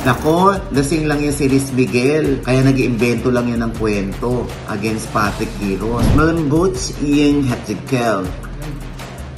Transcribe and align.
Nako, 0.00 0.56
lasing 0.72 1.04
lang 1.04 1.20
yan 1.20 1.36
si 1.36 1.44
Riz 1.44 1.76
Miguel. 1.76 2.40
Kaya 2.40 2.64
nag-iimbento 2.64 3.28
lang 3.28 3.52
yan 3.52 3.60
ng 3.68 3.76
kwento 3.76 4.48
against 4.72 5.12
Patrick 5.12 5.52
Quiroz. 5.60 6.00
Malambot 6.16 6.72
iyang 7.04 7.44
hatikel. 7.44 8.24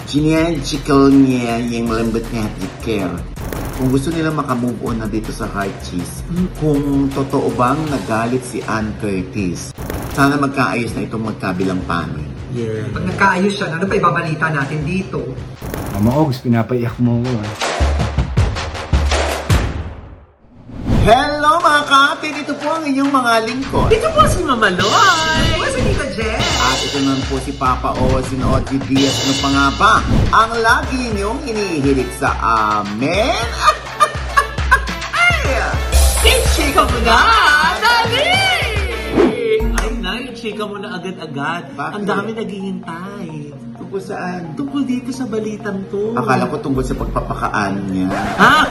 Ginagikal 0.06 1.10
niya 1.10 1.58
yung 1.66 1.90
malambot 1.90 2.22
niya 2.30 2.46
hatikel. 2.46 3.10
Kung 3.74 3.90
gusto 3.90 4.14
nila 4.14 4.30
makamove 4.30 4.78
on 4.86 5.02
na 5.02 5.10
dito 5.10 5.34
sa 5.34 5.50
Heart 5.50 5.74
Cheese, 5.82 6.22
kung 6.62 7.10
totoo 7.10 7.50
bang 7.58 7.82
nagalit 7.90 8.46
si 8.46 8.62
Ann 8.62 8.94
Curtis, 9.02 9.74
sana 10.14 10.38
magkaayos 10.38 10.94
na 10.94 11.02
itong 11.02 11.26
magkabilang 11.26 11.82
panig. 11.90 12.30
Yeah. 12.54 12.86
Pag 12.94 13.10
nagkaayos 13.10 13.58
siya, 13.58 13.66
ano 13.74 13.90
pa 13.90 13.98
ibabalita 13.98 14.46
natin 14.54 14.86
dito? 14.86 15.26
Mama 15.98 16.22
Ogs, 16.22 16.38
pinapaiyak 16.38 16.94
mo 17.02 17.18
ko. 17.18 17.32
ah. 17.34 17.71
Hello 21.02 21.58
mga 21.58 21.82
kapit! 21.90 22.46
Ito 22.46 22.54
po 22.62 22.78
ang 22.78 22.86
inyong 22.86 23.10
mga 23.10 23.32
lingkod. 23.50 23.90
Ito 23.90 24.06
po 24.14 24.22
si 24.30 24.38
Mama 24.46 24.70
Loy! 24.70 24.86
Ano 25.58 25.66
si 25.74 25.82
Tita 25.82 26.06
Jess? 26.14 26.46
At 26.62 26.78
ito 26.78 26.98
naman 27.02 27.18
po 27.26 27.42
si 27.42 27.50
Papa 27.58 27.90
O, 27.98 28.22
si 28.22 28.38
Audrey 28.38 28.78
Diaz. 28.86 29.10
Ano 29.26 29.34
pa 29.42 29.48
nga 29.50 29.66
ba? 29.74 29.94
Ang 30.30 30.62
lagi 30.62 31.10
niyong 31.10 31.42
hinihilig 31.42 32.06
sa 32.22 32.30
amin. 32.38 33.34
Chika 36.54 36.86
mo 36.86 36.98
na! 37.02 37.18
Dali! 37.82 38.30
Ay, 39.82 39.90
Nay, 39.98 40.22
chika 40.38 40.62
mo 40.70 40.78
na 40.78 41.02
agad-agad. 41.02 41.74
Ang 41.98 42.06
dami 42.06 42.30
naghihintay. 42.30 43.50
Tungkol 43.92 44.08
saan? 44.08 44.56
Tungkol 44.56 44.88
dito 44.88 45.12
sa 45.12 45.28
balitang 45.28 45.84
to. 45.92 46.16
Akala 46.16 46.48
ko 46.48 46.56
tungkol 46.56 46.80
sa 46.80 46.96
pagpapakaan 46.96 47.92
niya. 47.92 48.08
Ha? 48.40 48.64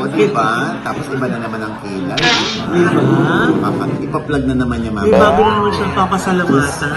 O, 0.00 0.08
di 0.08 0.24
ba? 0.32 0.72
Tapos 0.80 1.04
iba 1.12 1.28
na 1.28 1.44
naman 1.44 1.60
ang 1.60 1.76
kilay. 1.84 2.16
Di 2.16 2.80
ba? 2.88 3.52
Papa, 3.60 3.84
ipa-plug 4.00 4.40
na 4.48 4.56
naman 4.56 4.80
niya, 4.80 4.88
May 4.88 5.12
mama. 5.12 5.20
bago 5.20 5.40
na 5.44 5.52
naman 5.52 5.68
siyang 5.68 5.92
papasalamatan. 5.92 6.90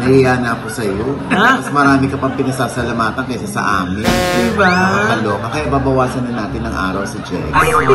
Nahiya 0.00 0.32
na 0.40 0.56
ako 0.56 0.66
sa'yo. 0.72 1.04
Ha? 1.28 1.60
Mas 1.60 1.68
marami 1.68 2.08
ka 2.08 2.16
pang 2.16 2.32
pinasasalamatan 2.32 3.22
kaysa 3.28 3.48
sa 3.52 3.84
amin. 3.84 4.08
Di 4.08 4.56
ba? 4.56 4.72
Nakakaloka. 4.72 5.46
Kaya 5.52 5.66
babawasan 5.68 6.22
na 6.24 6.48
natin 6.48 6.64
ng 6.64 6.72
araw 6.72 7.04
si 7.04 7.20
Jex. 7.28 7.44
Ay, 7.52 7.76
Oo, 7.76 7.92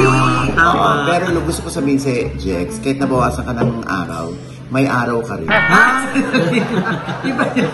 Tama. 0.53 1.09
pero 1.09 1.41
gusto 1.41 1.65
ko 1.65 1.73
sabihin 1.73 1.97
si 1.97 2.29
Jex, 2.37 2.77
kahit 2.85 3.01
nabawasan 3.01 3.49
ka 3.49 3.53
ng 3.57 3.81
araw, 3.89 4.29
may 4.69 4.85
araw 4.85 5.19
ka 5.21 5.33
rin. 5.35 5.49
Ha? 5.49 5.85
Iba 7.29 7.45
yan. 7.51 7.71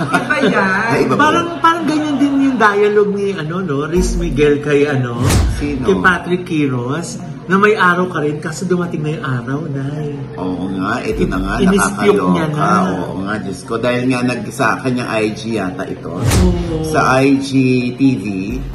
Iba 0.00 0.36
yan. 0.42 0.68
Ay, 0.88 1.00
iba 1.04 1.12
ba? 1.12 1.20
Parang 1.20 1.48
parang 1.60 1.84
ganyan 1.84 2.16
din 2.16 2.34
yung 2.42 2.56
dialogue 2.56 3.12
ni 3.12 3.32
ano 3.32 3.60
no, 3.60 3.84
Riz 3.84 4.16
Miguel 4.16 4.58
kay 4.58 4.84
ano, 4.84 5.20
Sino? 5.56 5.84
kay 5.84 5.96
Patrick 5.98 6.42
Quiroz 6.44 7.20
na 7.44 7.56
may 7.56 7.72
araw 7.72 8.08
ka 8.08 8.20
rin 8.20 8.36
kasi 8.38 8.64
dumating 8.64 9.00
na 9.00 9.10
yung 9.10 9.24
araw, 9.24 9.60
Nay. 9.66 10.08
Oo 10.36 10.68
nga, 10.74 11.00
ito 11.00 11.24
na 11.24 11.36
nga, 11.38 11.54
niya 11.58 11.80
nakakaloka. 11.80 12.44
na. 12.46 12.68
Oo 12.92 13.14
nga, 13.22 13.34
Diyos 13.40 13.60
ko. 13.64 13.74
Dahil 13.76 14.04
nga 14.04 14.20
nag, 14.22 14.40
sa 14.50 14.76
kanyang 14.76 15.08
IG 15.08 15.56
yata 15.56 15.84
ito. 15.84 16.12
Oo. 16.12 16.84
Sa 16.84 17.16
IG 17.18 17.50
TV, 17.96 18.24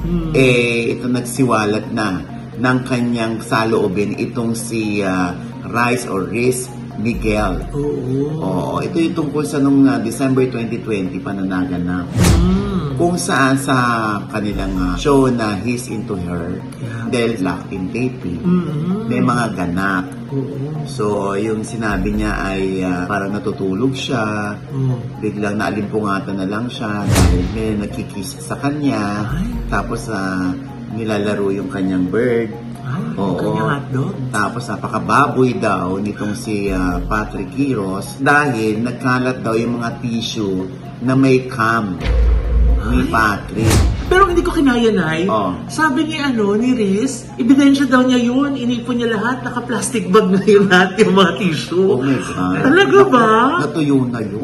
Hmm. 0.02 0.34
eh, 0.34 0.98
ito 0.98 1.06
nagsiwalat 1.06 1.86
na 1.90 2.26
ng 2.54 2.78
kanyang 2.84 3.42
saloobin 3.42 4.14
itong 4.16 4.54
si 4.54 5.02
ah, 5.02 5.38
Rice 5.64 6.06
or 6.06 6.26
Riz 6.26 6.66
Miguel. 6.98 7.66
Oo. 7.74 8.38
Oo, 8.38 8.74
ito 8.80 8.98
yung 8.98 9.16
tungkol 9.16 9.44
sa 9.44 9.58
nung 9.58 9.82
ah, 9.86 9.98
December 9.98 10.46
2020 10.46 11.18
pananaganap. 11.20 12.06
Mm. 12.14 12.94
Kung 12.94 13.18
saan 13.18 13.58
sa 13.58 13.76
kanilang 14.30 14.74
ah, 14.78 14.96
show 14.96 15.26
na 15.28 15.58
He's 15.58 15.90
Into 15.90 16.14
Her, 16.16 16.62
Yeah. 16.84 17.08
dahil 17.10 17.32
acting 17.42 17.86
taping, 17.90 18.44
Mm-mm. 18.44 19.08
may 19.08 19.24
mga 19.24 19.56
ganap. 19.56 20.06
Oo. 20.30 20.84
So, 20.84 21.34
yung 21.34 21.64
sinabi 21.64 22.12
niya 22.12 22.34
ay 22.36 22.84
ah, 22.84 23.08
parang 23.08 23.32
natutulog 23.32 23.96
siya, 23.96 24.54
Oo. 24.70 25.00
biglang 25.18 25.58
naalimpungatan 25.58 26.38
na 26.38 26.46
lang 26.46 26.68
siya 26.68 27.08
dahil 27.08 27.44
may 27.56 27.70
nagkikiss 27.80 28.44
sa 28.44 28.60
kanya, 28.60 29.26
Ay. 29.32 29.48
tapos 29.72 30.12
ah, 30.12 30.52
nilalaro 30.94 31.50
yung 31.50 31.70
kanyang 31.70 32.08
bird. 32.08 32.54
Ay, 32.84 33.18
Oo. 33.18 33.34
ang 33.34 33.38
kanyang 33.40 33.70
hotdog. 33.80 34.16
Tapos 34.30 34.64
napakababoy 34.70 35.52
daw 35.58 35.98
nitong 35.98 36.36
si 36.38 36.70
ah, 36.70 37.02
Patrick 37.02 37.50
Quiroz 37.54 38.22
dahil 38.22 38.80
nagkalat 38.84 39.42
daw 39.42 39.58
yung 39.58 39.82
mga 39.82 40.00
tissue 40.04 40.70
na 41.04 41.18
may 41.18 41.50
cam 41.50 41.98
ni 42.92 43.08
Patrick. 43.08 43.94
Pero 44.12 44.30
hindi 44.30 44.44
ko 44.44 44.52
kinaya, 44.54 44.92
Nay. 44.94 45.26
Oo. 45.26 45.58
Sabi 45.72 46.06
ni 46.06 46.20
ano, 46.20 46.54
ni 46.60 46.76
Riz, 46.76 47.26
ebidensya 47.40 47.88
daw 47.90 48.04
niya 48.04 48.20
yun. 48.20 48.54
Inipon 48.54 49.00
niya 49.00 49.16
lahat. 49.16 49.42
Naka-plastic 49.42 50.12
bag 50.12 50.30
na 50.30 50.38
yun 50.44 50.70
lahat 50.70 51.00
yung 51.02 51.16
mga 51.18 51.32
tissue. 51.40 51.88
Oh 51.88 51.98
my 51.98 52.20
God. 52.20 52.62
Talaga 52.62 53.00
ba? 53.10 53.28
Natuyo 53.66 54.06
na 54.06 54.20
yun. 54.22 54.44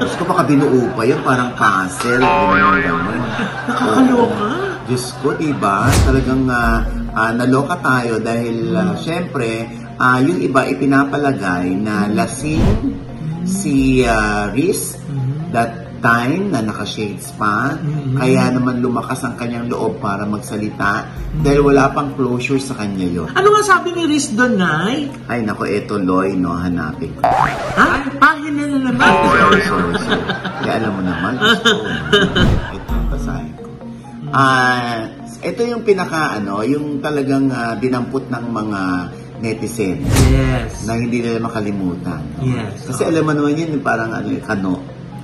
Diyos 0.00 0.14
ko 0.16 0.24
baka 0.28 0.46
binuo 0.46 0.86
pa 0.94 1.02
yun, 1.02 1.20
parang 1.26 1.50
puzzle. 1.56 2.22
Ganun, 2.22 2.78
ganun. 2.78 3.20
Nakakaloka. 3.66 4.69
Diyos 4.90 5.14
ko, 5.22 5.30
diba? 5.38 5.86
Talagang 6.02 6.50
ah, 6.50 6.82
ah, 7.14 7.30
naloka 7.30 7.78
tayo 7.78 8.18
dahil 8.18 8.74
ah, 8.74 8.98
syempre, 8.98 9.70
ah, 10.02 10.18
yung 10.18 10.42
iba 10.42 10.66
ipinapalagay 10.66 11.78
na 11.78 12.10
lasing 12.10 12.90
si 13.46 14.02
ah, 14.02 14.50
Riz 14.50 14.98
that 15.54 15.94
time 16.02 16.50
na 16.50 16.58
naka-shades 16.58 17.30
pa. 17.38 17.78
Mhm. 17.78 18.18
Kaya 18.18 18.50
naman 18.50 18.82
lumakas 18.82 19.22
ang 19.22 19.38
kanyang 19.38 19.70
loob 19.70 20.02
para 20.02 20.26
magsalita 20.26 21.06
dahil 21.38 21.70
wala 21.70 21.94
pang 21.94 22.10
closure 22.18 22.58
sa 22.58 22.74
kanya 22.74 23.06
yon. 23.06 23.30
Ano 23.38 23.54
nga 23.54 23.62
sabi 23.62 23.94
ni 23.94 24.10
Riz 24.10 24.34
doon, 24.34 24.58
Nay? 24.58 25.06
Ay, 25.30 25.46
nako, 25.46 25.70
eto, 25.70 26.02
Loy, 26.02 26.34
no, 26.34 26.50
hanapin 26.50 27.14
ko. 27.14 27.22
Ha? 27.78 28.10
Pahina 28.18 28.66
na 28.66 28.90
naman. 28.90 29.06
Sorry, 29.06 29.62
sorry, 29.70 29.94
sorry. 30.02 30.24
Kaya 30.66 30.74
alam 30.82 30.92
mo 30.98 31.02
naman, 31.06 31.32
gusto 31.38 31.70
ko. 31.78 31.86
Ito, 32.74 32.94
basahin 33.06 33.49
Ah, 34.30 35.10
ito 35.42 35.60
yung 35.62 35.82
pinaka, 35.82 36.38
ano, 36.38 36.62
yung 36.62 37.02
talagang 37.02 37.50
ah, 37.50 37.74
dinampot 37.74 38.30
ng 38.30 38.46
mga 38.50 38.80
netizen 39.40 40.04
Yes. 40.30 40.84
na 40.84 41.00
hindi 41.00 41.24
nila 41.24 41.40
makalimutan. 41.40 42.20
Yes. 42.38 42.86
Kasi 42.86 43.08
alam 43.08 43.24
mo 43.24 43.32
naman 43.32 43.56
yun, 43.56 43.80
parang 43.80 44.12
ano, 44.12 44.28
yung 44.28 44.44
kano. 44.44 44.74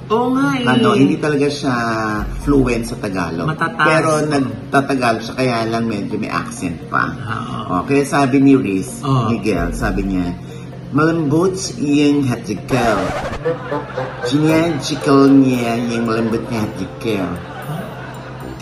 Oo 0.06 0.30
nga 0.38 0.54
eh. 0.54 0.64
Ano, 0.64 0.94
hindi 0.94 1.18
talaga 1.18 1.50
siya 1.50 1.74
fluent 2.46 2.86
sa 2.86 2.96
Tagalog. 2.96 3.50
Matatas. 3.50 3.86
Pero 3.86 4.10
nagtatagalog 4.22 5.22
siya, 5.22 5.34
kaya 5.34 5.56
lang 5.66 5.90
medyo 5.90 6.14
may 6.16 6.30
accent 6.30 6.78
pa. 6.86 7.10
Oo. 7.10 7.62
Oh, 7.78 7.82
kaya 7.82 8.06
sabi 8.06 8.38
ni 8.38 8.54
Riz, 8.54 9.02
Oo. 9.02 9.34
Miguel, 9.34 9.74
sabi 9.74 10.06
niya, 10.06 10.30
malambot 10.94 11.58
iyang 11.76 12.22
hatikel. 12.30 12.98
Ginagikal 14.24 15.26
niya 15.28 15.74
yung 15.90 16.06
malambot 16.06 16.42
niya 16.46 16.60
hatikel. 16.64 17.30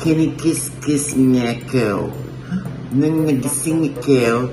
Kinikis-kis 0.03 1.15
niya 1.15 1.55
ko. 1.71 2.11
Nang 2.95 3.27
nagising 3.27 3.91
ikaw, 3.91 4.47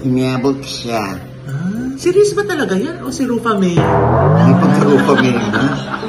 hinabot 0.00 0.56
siya. 0.64 1.20
Ah, 1.46 1.92
Riz 1.94 2.32
ba 2.34 2.42
talaga 2.42 2.74
yan? 2.74 3.00
O 3.04 3.12
si 3.12 3.28
Rufa 3.28 3.54
May? 3.56 3.76
May 3.76 4.54
pagkarupa 4.56 5.12
may 5.20 5.32
na. 5.36 5.64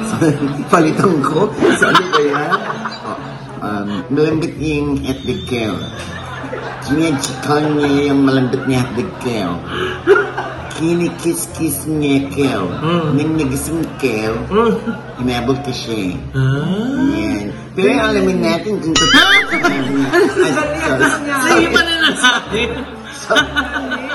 Palitan 0.72 1.14
ko. 1.22 1.52
Sa 1.78 1.92
ano 1.92 2.02
ba 2.10 2.20
yan? 2.20 2.50
Oh, 3.04 3.18
um, 3.64 3.88
malambot 4.12 4.54
yung 4.58 4.98
hatikel. 5.04 5.76
Ginagikal 6.88 7.64
niya 7.76 8.12
yung 8.12 8.20
malambot 8.24 8.62
niya 8.66 8.82
hatikel. 10.78 11.10
Kinikis-kis 11.18 11.90
niya 11.90 12.22
ikaw. 12.24 12.62
Mm. 12.70 13.06
Nang 13.18 13.30
nagising 13.36 13.82
ikaw, 13.82 14.32
Mm. 14.46 14.74
hinabot 15.18 15.58
ka 15.60 15.72
siya. 15.74 16.14
Ah. 16.32 17.10
Yan. 17.12 17.46
Pero 17.74 17.90
alamin 17.98 18.38
natin 18.38 18.74
kung 18.78 18.94
totoo. 18.94 19.30
Ay, 19.58 20.22
sorry. 20.54 20.78
Sige 21.42 21.66
pa 21.74 21.80
na 21.82 21.94
nasabi. 22.06 22.62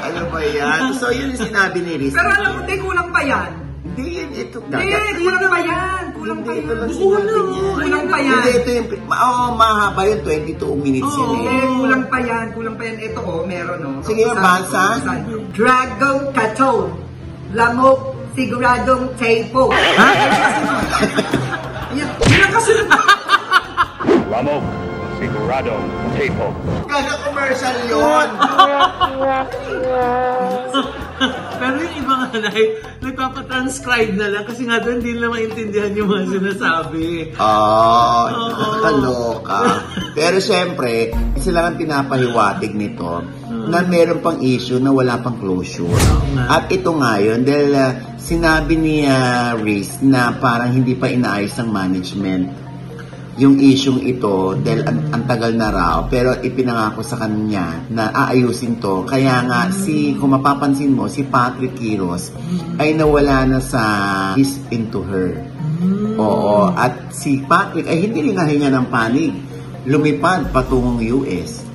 Ano 0.04 0.26
ba 0.34 0.42
yan? 0.42 0.98
So, 0.98 1.14
yun 1.14 1.32
yung 1.32 1.42
sinabi 1.46 1.80
ni 1.80 1.94
Riz. 2.02 2.14
Pero 2.18 2.34
alam 2.34 2.58
mo, 2.58 2.62
di 2.66 2.76
kulang 2.76 3.14
pa 3.14 3.22
yan. 3.22 3.52
Hindi, 3.84 4.06
yan, 4.16 4.32
ito. 4.32 4.58
Hindi, 4.64 4.96
kulang 5.20 5.44
pa 5.52 5.60
yan. 5.60 6.04
Kulang 6.16 6.40
pa 6.40 6.52
Hindi, 6.56 6.64
ito 6.64 6.74
lang 6.74 6.88
yan. 6.88 6.96
sinabi 6.96 7.28
niya. 7.28 7.72
Kulang 7.76 8.06
pa 8.08 8.18
yan. 8.24 8.32
Hindi, 8.40 8.52
ito 8.56 8.70
yung, 8.72 8.88
oo, 9.12 9.44
mahaba 9.60 10.02
yun, 10.08 10.20
22 10.24 10.72
minutes 10.80 11.14
yun 11.20 11.28
Hindi, 11.36 11.52
eh. 11.52 11.68
kulang 11.84 12.06
pa 12.08 12.18
yan. 12.24 12.46
Kulang 12.56 12.76
pa 12.80 12.84
yan. 12.88 12.98
Ito 13.04 13.20
oh, 13.20 13.44
meron 13.44 13.80
oh. 13.84 14.00
Sige, 14.08 14.24
basa. 14.32 14.86
Dragon 15.52 16.18
Kato. 16.32 16.72
Lamok 17.52 18.00
siguradong 18.34 19.04
tapo. 19.20 19.64
Ha? 19.70 20.10
Yan, 21.94 22.10
yun 22.10 22.40
ang 22.42 22.54
kasunod. 22.56 22.88
Lamok, 24.34 24.64
Sigurado, 25.22 25.78
Tapo. 26.18 26.48
Kada 26.90 27.14
commercial 27.22 27.78
yun. 27.86 28.28
Pero 31.62 31.76
yung 31.80 31.96
ibang 32.04 32.22
nanay, 32.32 32.64
nagpapatranscribe 33.00 34.14
na 34.16 34.28
lang 34.32 34.44
kasi 34.48 34.68
nga 34.68 34.80
doon 34.82 35.00
hindi 35.00 35.12
nila 35.16 35.30
maintindihan 35.32 35.92
yung 35.96 36.10
mga 36.12 36.26
sinasabi. 36.40 37.06
Oh, 37.40 38.24
nakakaloka. 38.32 39.60
Pero 40.14 40.38
syempre, 40.44 41.14
sila 41.40 41.70
ang 41.70 41.76
pinapahiwatig 41.80 42.74
nito 42.76 43.24
na 43.70 43.80
meron 43.86 44.20
pang 44.20 44.40
issue 44.44 44.80
na 44.82 44.92
wala 44.92 45.20
pang 45.20 45.40
closure. 45.40 45.92
nga. 46.36 46.60
At 46.60 46.68
ito 46.74 46.92
nga 47.00 47.22
yun, 47.22 47.48
dahil 47.48 47.72
ah, 47.76 47.92
sinabi 48.20 48.74
ni 48.80 48.96
uh, 49.08 49.56
Reese 49.60 50.00
na 50.04 50.36
parang 50.36 50.72
hindi 50.72 50.96
pa 50.96 51.12
inaayos 51.12 51.56
ng 51.60 51.70
management 51.70 52.63
yung 53.38 53.58
isyong 53.58 54.06
ito 54.06 54.54
dahil 54.62 54.86
ang, 54.86 55.00
ang 55.10 55.24
tagal 55.26 55.58
na 55.58 55.74
raw 55.74 56.06
pero 56.06 56.38
ipinangako 56.38 57.02
sa 57.02 57.18
kanya 57.18 57.82
na 57.90 58.14
aayusin 58.14 58.78
to 58.78 59.02
kaya 59.10 59.42
nga 59.50 59.74
si 59.74 60.14
kung 60.22 60.38
mapapansin 60.38 60.94
mo 60.94 61.10
si 61.10 61.26
Patrick 61.26 61.74
Quiros 61.74 62.30
ay 62.78 62.94
nawala 62.94 63.50
na 63.50 63.58
sa 63.58 63.82
He's 64.38 64.62
Into 64.70 65.02
Her 65.02 65.54
Oo. 66.18 66.70
At 66.74 67.14
si 67.14 67.42
Patrick 67.44 67.90
ay 67.90 68.10
hindi 68.10 68.30
rin 68.30 68.38
nahinga 68.38 68.70
ng 68.70 68.88
panig. 68.90 69.34
Lumipad 69.84 70.54
patungong 70.56 71.04
US. 71.24 71.66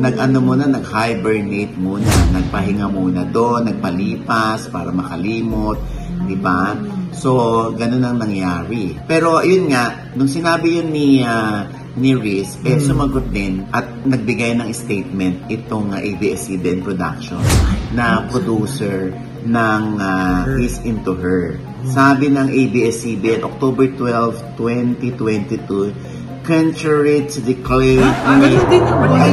Nag-ano 0.00 0.40
muna, 0.40 0.64
nag-hibernate 0.64 1.76
muna. 1.76 2.08
Nagpahinga 2.32 2.88
muna 2.88 3.28
doon, 3.28 3.68
nagpalipas 3.68 4.72
para 4.72 4.88
makalimot. 4.88 5.76
Di 6.24 6.36
ba? 6.38 6.72
So, 7.12 7.70
ganun 7.76 8.02
ang 8.02 8.18
nangyari. 8.18 8.96
Pero, 9.04 9.44
yun 9.44 9.68
nga, 9.68 10.12
nung 10.16 10.28
sinabi 10.28 10.80
yun 10.80 10.88
ni, 10.90 11.20
ah, 11.22 11.68
ni 11.96 12.16
Riz, 12.16 12.56
eh, 12.64 12.80
sumagot 12.80 13.28
din 13.28 13.68
at 13.68 13.84
nagbigay 14.08 14.56
ng 14.56 14.72
statement 14.72 15.44
itong 15.52 15.92
uh, 15.92 16.00
ABS-CBN 16.00 16.80
Production 16.80 17.36
na 17.92 18.24
producer 18.32 19.12
ng 19.44 19.82
ah, 20.00 20.48
He's 20.56 20.80
Into 20.88 21.12
Her. 21.12 21.60
Sabi 21.84 22.32
ng 22.32 22.48
ABS-CBN, 22.48 23.44
October 23.44 23.92
12, 23.92 24.56
2022, 24.56 25.92
contrary 26.42 27.26
to 27.28 27.38
the 27.44 27.54
claim 27.60 28.02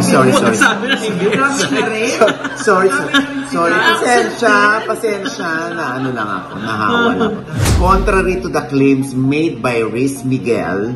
sorry, 0.03 0.31
sorry. 0.33 0.57
Sabi 0.57 0.85
na 0.89 0.97
hindi. 0.97 1.25
Grabe 1.29 1.63
na 1.73 1.85
rin. 1.89 2.09
sorry, 2.57 2.89
sorry. 2.89 3.13
Sorry, 3.49 3.73
pasensya, 3.73 4.85
pasensya 4.85 5.73
na 5.73 5.97
ano 5.97 6.13
lang 6.13 6.29
ako, 6.29 6.51
nahawa 6.61 7.09
lang 7.17 7.33
ako. 7.33 7.49
Contrary 7.81 8.35
to 8.45 8.49
the 8.49 8.61
claims 8.69 9.17
made 9.17 9.57
by 9.57 9.81
Riz 9.81 10.21
Miguel 10.21 10.93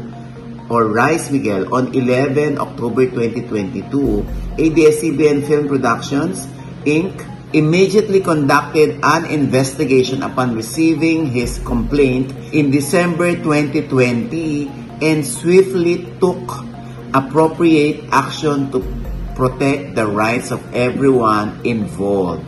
or 0.69 0.85
Rice 0.93 1.33
Miguel 1.33 1.65
on 1.73 1.89
11 1.97 2.61
October 2.61 3.09
2022, 3.09 4.61
ABS-CBN 4.61 5.49
Film 5.49 5.65
Productions, 5.65 6.45
Inc. 6.85 7.25
immediately 7.57 8.21
conducted 8.21 9.01
an 9.01 9.25
investigation 9.33 10.21
upon 10.21 10.53
receiving 10.53 11.25
his 11.25 11.57
complaint 11.65 12.29
in 12.53 12.69
December 12.69 13.33
2020 13.33 14.69
and 15.01 15.25
swiftly 15.25 16.05
took 16.21 16.41
appropriate 17.17 18.05
action 18.13 18.69
to 18.69 18.81
protect 19.35 19.95
the 19.95 20.05
rights 20.05 20.51
of 20.51 20.61
everyone 20.73 21.59
involved. 21.63 22.45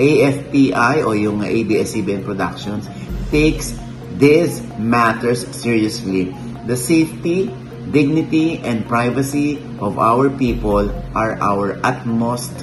AFPI 0.00 1.04
o 1.04 1.12
yung 1.12 1.44
ABS-CBN 1.44 2.24
Productions 2.24 2.88
takes 3.28 3.76
these 4.16 4.64
matters 4.80 5.44
seriously. 5.52 6.32
The 6.64 6.78
safety, 6.78 7.50
dignity, 7.90 8.62
and 8.62 8.86
privacy 8.86 9.60
of 9.82 9.98
our 9.98 10.30
people 10.30 10.88
are 11.12 11.36
our 11.42 11.76
utmost 11.84 12.54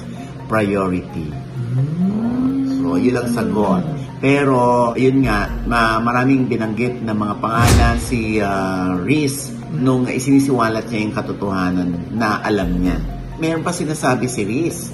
priority. 0.50 1.30
So, 2.80 2.98
yun 2.98 3.14
lang 3.14 3.30
sagot. 3.30 3.84
Pero, 4.20 4.92
yun 4.98 5.24
nga, 5.24 5.48
ma- 5.64 6.02
maraming 6.02 6.50
binanggit 6.50 7.00
na 7.06 7.14
mga 7.16 7.34
pangalan 7.40 7.96
si 8.02 8.36
uh, 8.36 8.98
Reese 9.00 9.54
nung 9.70 10.04
isinisiwalat 10.04 10.90
niya 10.90 11.00
yung 11.08 11.14
katotohanan 11.14 11.90
na 12.12 12.42
alam 12.42 12.68
niya. 12.74 13.19
Meron 13.40 13.64
pa 13.64 13.72
sinasabi 13.72 14.28
si 14.28 14.44
Reese 14.44 14.92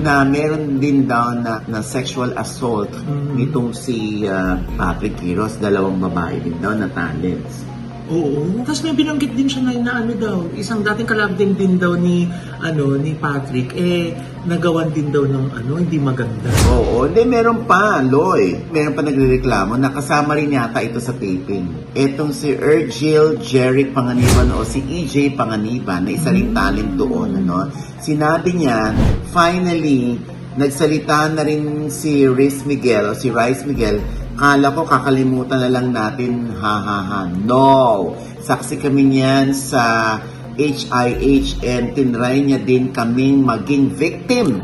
na 0.00 0.24
meron 0.24 0.80
din 0.80 1.04
daw 1.04 1.36
na, 1.36 1.60
na 1.68 1.84
sexual 1.84 2.32
assault 2.40 2.88
nitong 3.36 3.76
si 3.76 4.24
uh, 4.24 4.56
Patrick 4.80 5.20
Quiros, 5.20 5.60
dalawang 5.60 6.00
babae 6.00 6.40
din 6.40 6.56
daw 6.64 6.72
na 6.72 6.88
talents. 6.88 7.68
Oo. 8.08 8.60
Tapos 8.64 8.84
may 8.84 8.92
binanggit 8.92 9.32
din 9.32 9.48
siya 9.48 9.64
na, 9.64 9.72
na 9.80 9.92
ano 10.04 10.12
daw, 10.16 10.36
isang 10.56 10.84
dating 10.84 11.08
kalabding 11.08 11.52
din 11.56 11.80
daw 11.80 11.96
ni 11.96 12.28
ano 12.60 13.00
ni 13.00 13.16
Patrick 13.16 13.72
eh 13.76 14.12
nagawan 14.44 14.92
din 14.92 15.08
daw 15.08 15.24
ng 15.24 15.52
ano 15.52 15.72
hindi 15.80 15.96
maganda. 15.96 16.52
Oo, 16.72 17.08
hindi, 17.08 17.24
meron 17.24 17.64
pa, 17.64 18.00
Loy. 18.04 18.68
Meron 18.70 18.94
pa 18.94 19.02
nagrereklamo, 19.02 19.76
nakasama 19.80 20.36
rin 20.36 20.52
yata 20.54 20.84
ito 20.84 21.00
sa 21.00 21.16
taping. 21.16 21.92
Etong 21.96 22.32
si 22.36 22.52
Ergil 22.52 23.40
Jeric 23.40 23.96
Panganiban 23.96 24.52
o 24.52 24.62
si 24.62 24.84
EJ 24.84 25.34
Panganiban, 25.34 26.04
na 26.04 26.12
isa 26.12 26.30
rin 26.30 26.52
talent 26.52 26.96
doon, 27.00 27.40
ano? 27.40 27.72
Sinabi 27.98 28.52
niya, 28.52 28.92
finally, 29.32 30.20
nagsalita 30.54 31.32
na 31.34 31.42
rin 31.42 31.88
si 31.90 32.28
Riz 32.28 32.62
Miguel, 32.68 33.10
o 33.10 33.18
si 33.18 33.32
Rice 33.32 33.64
Miguel, 33.66 33.98
kala 34.34 34.74
ko 34.74 34.84
kakalimutan 34.86 35.62
na 35.62 35.70
lang 35.70 35.88
natin, 35.94 36.52
ha 36.58 36.74
ha 36.82 36.98
ha. 37.00 37.20
No! 37.30 38.12
Saksi 38.44 38.76
kami 38.76 39.08
niyan 39.08 39.56
sa 39.56 40.18
HIH 40.54 41.62
and 41.66 41.94
tinry 41.98 42.46
niya 42.46 42.62
din 42.62 42.94
kaming 42.94 43.42
maging 43.42 43.90
victim 43.90 44.62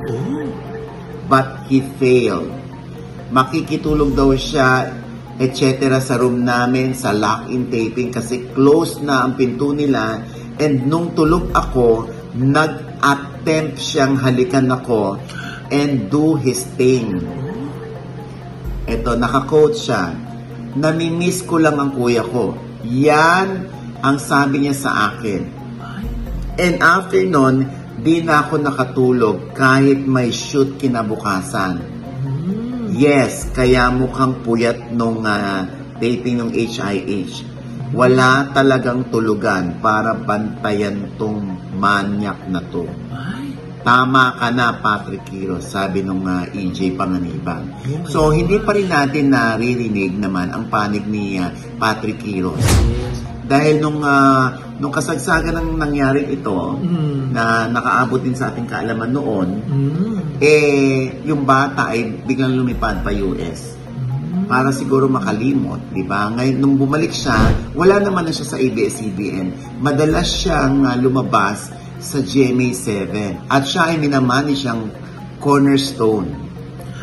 but 1.31 1.67
he 1.71 1.83
failed. 1.99 2.51
Makikitulog 3.31 4.19
daw 4.19 4.35
siya, 4.35 4.91
etc. 5.39 6.03
sa 6.03 6.19
room 6.19 6.43
namin 6.43 6.91
sa 6.93 7.15
lock-in 7.15 7.71
taping 7.71 8.11
kasi 8.11 8.51
close 8.51 8.99
na 8.99 9.23
ang 9.23 9.39
pinto 9.39 9.71
nila 9.71 10.19
and 10.59 10.91
nung 10.91 11.15
tulog 11.15 11.55
ako, 11.55 12.11
nag-attempt 12.35 13.79
siyang 13.79 14.19
halikan 14.19 14.67
ako 14.69 15.17
and 15.71 16.11
do 16.11 16.35
his 16.35 16.67
thing. 16.75 17.23
Ito, 18.91 19.15
naka-quote 19.15 19.79
siya. 19.79 20.11
Namimiss 20.75 21.47
ko 21.47 21.63
lang 21.63 21.79
ang 21.79 21.95
kuya 21.95 22.27
ko. 22.27 22.59
Yan 22.83 23.71
ang 24.03 24.19
sabi 24.19 24.67
niya 24.67 24.75
sa 24.75 25.15
akin. 25.15 25.60
And 26.61 26.77
after 26.85 27.25
nun, 27.25 27.65
di 28.05 28.21
na 28.21 28.45
ako 28.45 28.61
nakatulog 28.61 29.57
kahit 29.57 30.05
may 30.05 30.29
shoot 30.29 30.77
kinabukasan. 30.77 31.81
Yes, 32.93 33.49
kaya 33.57 33.89
mukhang 33.89 34.45
puyat 34.45 34.93
nung 34.93 35.25
ah, 35.25 35.65
taping 35.97 36.45
ng 36.45 36.53
HIH. 36.53 37.49
Wala 37.97 38.53
talagang 38.53 39.09
tulugan 39.09 39.81
para 39.81 40.13
bantayan 40.13 41.17
tong 41.17 41.41
manyak 41.81 42.45
na 42.53 42.61
to. 42.69 42.85
Tama 43.81 44.37
ka 44.37 44.53
na, 44.53 44.77
Patrick 44.85 45.25
Quiros, 45.25 45.65
sabi 45.65 46.05
nung 46.05 46.29
ah, 46.29 46.45
EJ 46.45 46.93
Panganiban. 46.93 47.73
So, 48.05 48.37
hindi 48.37 48.61
pa 48.61 48.77
rin 48.77 48.93
natin 48.93 49.33
naririnig 49.33 50.21
naman 50.21 50.53
ang 50.53 50.69
panig 50.69 51.09
ni 51.09 51.41
ah, 51.41 51.49
Patrick 51.81 52.21
Quiros. 52.21 52.61
Dahil 53.51 53.83
nung, 53.83 53.99
ah, 54.07 54.55
nung 54.79 54.95
kasagsagan 54.95 55.59
ng 55.59 55.69
nangyari 55.75 56.23
ito, 56.31 56.79
Mm. 56.79 57.35
na 57.35 57.67
nakaabot 57.67 58.23
din 58.23 58.39
sa 58.39 58.55
ating 58.55 58.71
kaalaman 58.71 59.11
noon, 59.11 59.49
mm. 59.67 60.39
eh, 60.39 61.19
yung 61.27 61.43
bata 61.43 61.91
ay 61.91 62.23
biglang 62.23 62.55
lumipad 62.55 63.03
pa 63.03 63.11
US. 63.11 63.75
Para 64.47 64.71
siguro 64.71 65.07
makalimot, 65.11 65.95
di 65.95 66.03
ba? 66.07 66.31
Ngayon, 66.31 66.59
nung 66.59 66.75
bumalik 66.79 67.11
siya, 67.11 67.39
wala 67.75 67.99
naman 67.99 68.27
na 68.27 68.35
siya 68.35 68.55
sa 68.55 68.59
ABS-CBN. 68.59 69.79
Madalas 69.83 70.31
siyang 70.31 70.87
ah, 70.87 70.95
lumabas 70.95 71.75
sa 71.99 72.19
GMA7. 72.23 73.15
At 73.51 73.67
siya 73.67 73.95
ay 73.95 73.97
minamani 73.99 74.55
siyang 74.55 74.91
cornerstone. 75.39 76.50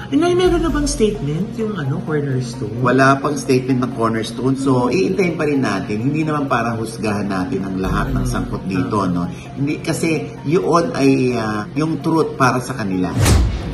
Inay, 0.08 0.40
meron 0.40 0.64
na 0.64 0.72
bang 0.72 0.88
statement 0.88 1.52
yung 1.60 1.76
ano, 1.76 2.00
cornerstone? 2.08 2.80
Wala 2.80 3.20
pang 3.20 3.36
statement 3.36 3.84
ng 3.84 3.92
cornerstone. 3.92 4.56
So, 4.56 4.88
iintayin 4.88 5.36
pa 5.36 5.44
rin 5.44 5.60
natin. 5.60 6.00
Hindi 6.00 6.24
naman 6.24 6.48
para 6.48 6.80
husgahan 6.80 7.28
natin 7.28 7.68
ang 7.68 7.76
lahat 7.76 8.16
ng 8.16 8.24
sangkot 8.24 8.64
dito, 8.72 9.04
no? 9.04 9.28
Hindi, 9.60 9.84
kasi 9.84 10.32
yun 10.48 10.96
ay 10.96 11.36
ah, 11.36 11.68
yung 11.76 12.00
truth 12.00 12.40
para 12.40 12.64
sa 12.64 12.80
kanila. 12.80 13.12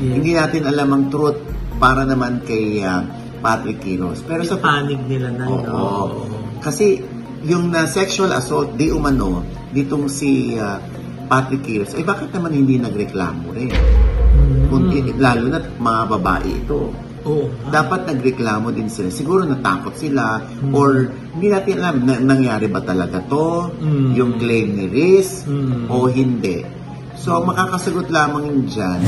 Yes. 0.02 0.13
Hindi 0.18 0.32
natin 0.34 0.66
alam 0.66 0.90
ang 0.90 1.06
truth 1.13 1.38
para 1.78 2.02
naman 2.02 2.42
kay 2.42 2.82
ah, 2.82 3.06
Patrick 3.38 3.86
Quiros. 3.86 4.25
Pero 4.25 4.42
sa 4.42 4.58
panig 4.58 5.06
nila 5.06 5.30
na. 5.38 5.46
Oo. 5.46 6.25
Kasi 6.66 6.98
yung 7.46 7.70
na 7.70 7.86
sexual 7.86 8.34
assault 8.34 8.74
di 8.74 8.90
umano 8.90 9.46
ditong 9.70 10.10
si 10.10 10.58
ah, 10.58 10.82
Patrick 11.30 11.62
Quiros, 11.62 11.94
ay 11.94 12.02
bakit 12.02 12.34
naman 12.34 12.58
hindi 12.58 12.82
nagreklamo 12.82 13.54
rin? 13.54 13.70
Kung, 14.74 14.89
lalo 15.22 15.44
na 15.48 15.60
mga 15.62 16.01
babae 16.10 16.50
ito. 16.50 16.89
Oo. 17.24 17.48
Dapat 17.70 18.10
nagreklamo 18.10 18.74
din 18.74 18.92
sila. 18.92 19.08
Siguro 19.08 19.46
natakot 19.46 19.96
sila 19.96 20.44
or 20.75 21.08
hindi 21.32 21.48
natin 21.48 21.80
alam 21.80 21.96
na, 22.03 22.20
nangyari 22.20 22.68
ba 22.68 22.84
talaga 22.84 23.24
to, 23.24 23.72
Mm. 23.80 24.10
yung 24.12 24.32
claim 24.36 24.75
ni 24.75 24.86
Riz 24.89 25.48
Mm. 25.48 25.88
o 25.88 26.12
hindi. 26.12 26.65
So, 27.15 27.39
makakasagot 27.39 28.12
lamang 28.12 28.51
yun 28.51 28.62
dyan 28.68 29.00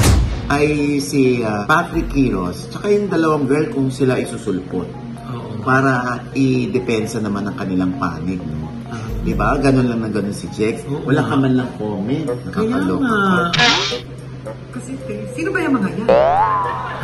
ay 0.48 0.98
si 1.04 1.44
ah, 1.44 1.68
Patrick 1.68 2.08
Quiros 2.08 2.70
tsaka 2.70 2.88
yung 2.88 3.12
dalawang 3.12 3.44
girl 3.44 3.68
kung 3.74 3.90
sila 3.92 4.16
isusulpot 4.16 4.88
Oo. 5.28 5.60
para 5.66 6.24
i-depensa 6.32 7.20
naman 7.20 7.50
ng 7.50 7.56
kanilang 7.58 7.92
panig, 8.00 8.40
no? 8.40 8.72
Ah. 8.88 9.02
Di 9.26 9.34
ba? 9.34 9.58
Ganun 9.60 9.90
lang 9.90 10.00
na 10.00 10.08
ganun 10.08 10.32
si 10.32 10.48
Jex. 10.56 10.88
Oo 10.88 11.04
Wala 11.04 11.26
ka 11.26 11.36
man 11.36 11.58
lang 11.58 11.68
comment. 11.76 12.24
Kaya 12.48 12.80
Nakakaloka 12.80 13.04
nga. 13.04 14.15
Ka. 14.46 14.52
Kasi, 14.78 14.94
eh, 15.10 15.26
sino 15.34 15.50
ba 15.50 15.60
yung 15.66 15.76
mga 15.82 15.90
yan? 15.98 16.08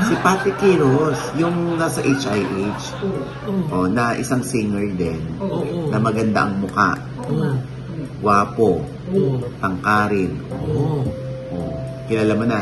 Si 0.05 0.13
Patrick 0.21 0.57
Quiros, 0.61 1.19
yung 1.35 1.75
nasa 1.75 1.99
HIH, 2.05 2.83
Oo. 3.01 3.73
oh, 3.73 3.85
na 3.89 4.13
isang 4.13 4.45
singer 4.45 4.93
din, 4.93 5.21
Oo. 5.41 5.89
na 5.89 5.97
maganda 5.97 6.45
ang 6.45 6.61
muka, 6.61 6.93
Oo. 7.25 7.57
gwapo, 8.21 8.85
Oo. 9.09 9.41
tangkarin. 9.57 10.37
Oo. 10.53 11.01
Oh, 11.51 11.73
kilala 12.05 12.33
mo 12.37 12.45
na. 12.45 12.61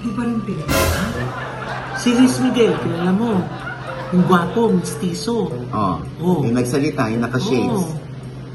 Di 0.00 0.08
ba 0.16 0.22
rin 0.24 0.40
pili? 0.42 0.64
Si 1.98 2.14
Luis 2.16 2.36
Miguel, 2.40 2.72
kilala 2.80 3.12
mo. 3.12 3.42
Yung 4.16 4.24
gwapo, 4.24 4.72
mistiso. 4.72 5.52
Oh, 5.68 5.96
Oo. 6.24 6.40
yung 6.48 6.56
nagsalita, 6.56 7.12
yung 7.12 7.20
naka-shades. 7.20 7.84
Oo. 7.84 7.92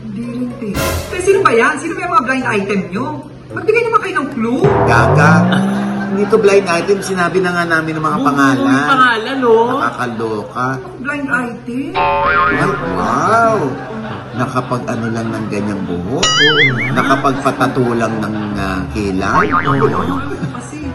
Hindi 0.03 0.21
rin 0.29 0.49
pili. 0.57 0.81
Eh, 1.13 1.21
sino 1.21 1.39
ba 1.45 1.51
yan? 1.53 1.77
Sino 1.77 1.93
ba 1.93 2.01
yung 2.03 2.13
mga 2.17 2.25
blind 2.25 2.47
item 2.49 2.81
nyo? 2.89 3.05
Magbigay 3.53 3.81
naman 3.85 3.99
kayo 4.01 4.13
ng 4.17 4.29
clue. 4.33 4.61
Gaga. 4.89 5.33
Hindi 6.13 6.29
to 6.29 6.37
blind 6.37 6.69
item, 6.69 7.01
sinabi 7.01 7.41
na 7.41 7.57
nga 7.57 7.65
namin 7.65 7.97
ng 7.97 8.05
mga 8.05 8.17
Oo, 8.21 8.25
pangalan. 8.25 8.69
yung 8.69 8.91
pangalan, 8.93 9.37
oh. 9.41 9.65
Nakakaloka. 9.81 10.67
Blind 11.01 11.29
item? 11.29 11.89
Ay, 11.97 12.35
wow! 12.93 13.57
Nakapag-ano 14.33 15.07
lang 15.09 15.27
ng 15.29 15.45
ganyang 15.49 15.81
buhok. 15.89 16.25
Nakapagpatato 16.93 17.85
lang 17.97 18.13
ng 18.21 18.35
uh, 18.57 18.79
kilay. 18.93 19.49
Kasi, 20.53 20.85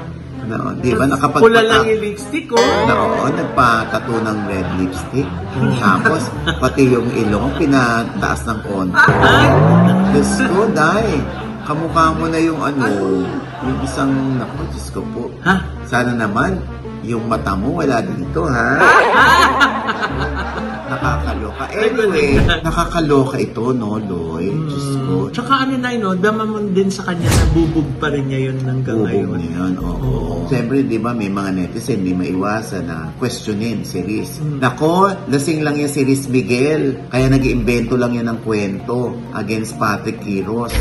No, 0.48 0.72
di 0.80 0.96
ba? 0.96 1.04
Nakapag 1.04 1.44
Pula 1.44 1.60
lang 1.60 1.84
yung 1.84 2.00
lipstick, 2.00 2.48
oh. 2.56 2.62
oo, 2.88 3.28
nagpatato 3.28 4.14
ng 4.22 4.38
red 4.48 4.68
lipstick. 4.80 5.28
Tapos, 5.76 6.30
pati 6.56 6.88
yung 6.88 7.10
ilong, 7.10 7.52
pinataas 7.58 8.46
ng 8.48 8.60
konti. 8.64 8.96
Ay! 9.18 9.50
Diyos 10.14 10.32
ko, 10.46 10.62
dai. 10.72 11.20
Kamukha 11.68 12.16
mo 12.16 12.24
na 12.32 12.40
yung 12.40 12.64
ano, 12.64 12.88
yung 13.60 13.78
isang, 13.84 14.08
naku, 14.40 14.64
Diyos 14.72 14.88
ko 14.88 15.04
po. 15.12 15.28
Ha? 15.44 15.60
Sana 15.84 16.16
naman, 16.16 16.64
yung 17.04 17.28
mata 17.28 17.52
mo 17.52 17.84
wala 17.84 18.00
dito, 18.00 18.48
ha? 18.48 18.80
Nakakaloka. 20.88 21.68
Anyway, 21.68 22.40
nakakaloka 22.64 23.36
ito, 23.36 23.76
no, 23.76 24.00
Loy? 24.00 24.48
Diyos 24.48 24.88
ko. 25.04 25.28
Tsaka 25.28 25.68
ano 25.68 25.76
na 25.76 25.92
yun, 25.92 26.08
no, 26.08 26.16
dama 26.16 26.48
mo 26.48 26.56
din 26.72 26.88
sa 26.88 27.04
kanya 27.04 27.28
na 27.28 27.44
bubog 27.52 27.84
pa 28.00 28.08
rin 28.08 28.32
niya 28.32 28.48
yun 28.48 28.64
hanggang 28.64 29.04
Bubog 29.04 29.12
ngayon. 29.12 29.36
na 29.36 29.48
yun, 29.52 29.74
oo. 29.84 30.48
Siyempre, 30.48 30.88
di 30.88 30.96
ba, 30.96 31.12
may 31.12 31.28
mga 31.28 31.52
netizen, 31.52 32.00
di 32.00 32.16
maiwasan 32.16 32.88
na 32.88 33.12
questionin 33.20 33.84
si 33.84 34.00
Riz. 34.00 34.40
Nako, 34.40 35.12
lasing 35.28 35.60
lang 35.60 35.76
yan 35.76 35.92
si 35.92 36.00
Riz 36.08 36.24
Miguel. 36.32 37.12
Kaya 37.12 37.28
nag-iimbento 37.28 38.00
lang 38.00 38.16
yan 38.16 38.32
ng 38.32 38.40
kwento 38.40 39.12
against 39.36 39.76
Patrick 39.76 40.24
Quiros. 40.24 40.72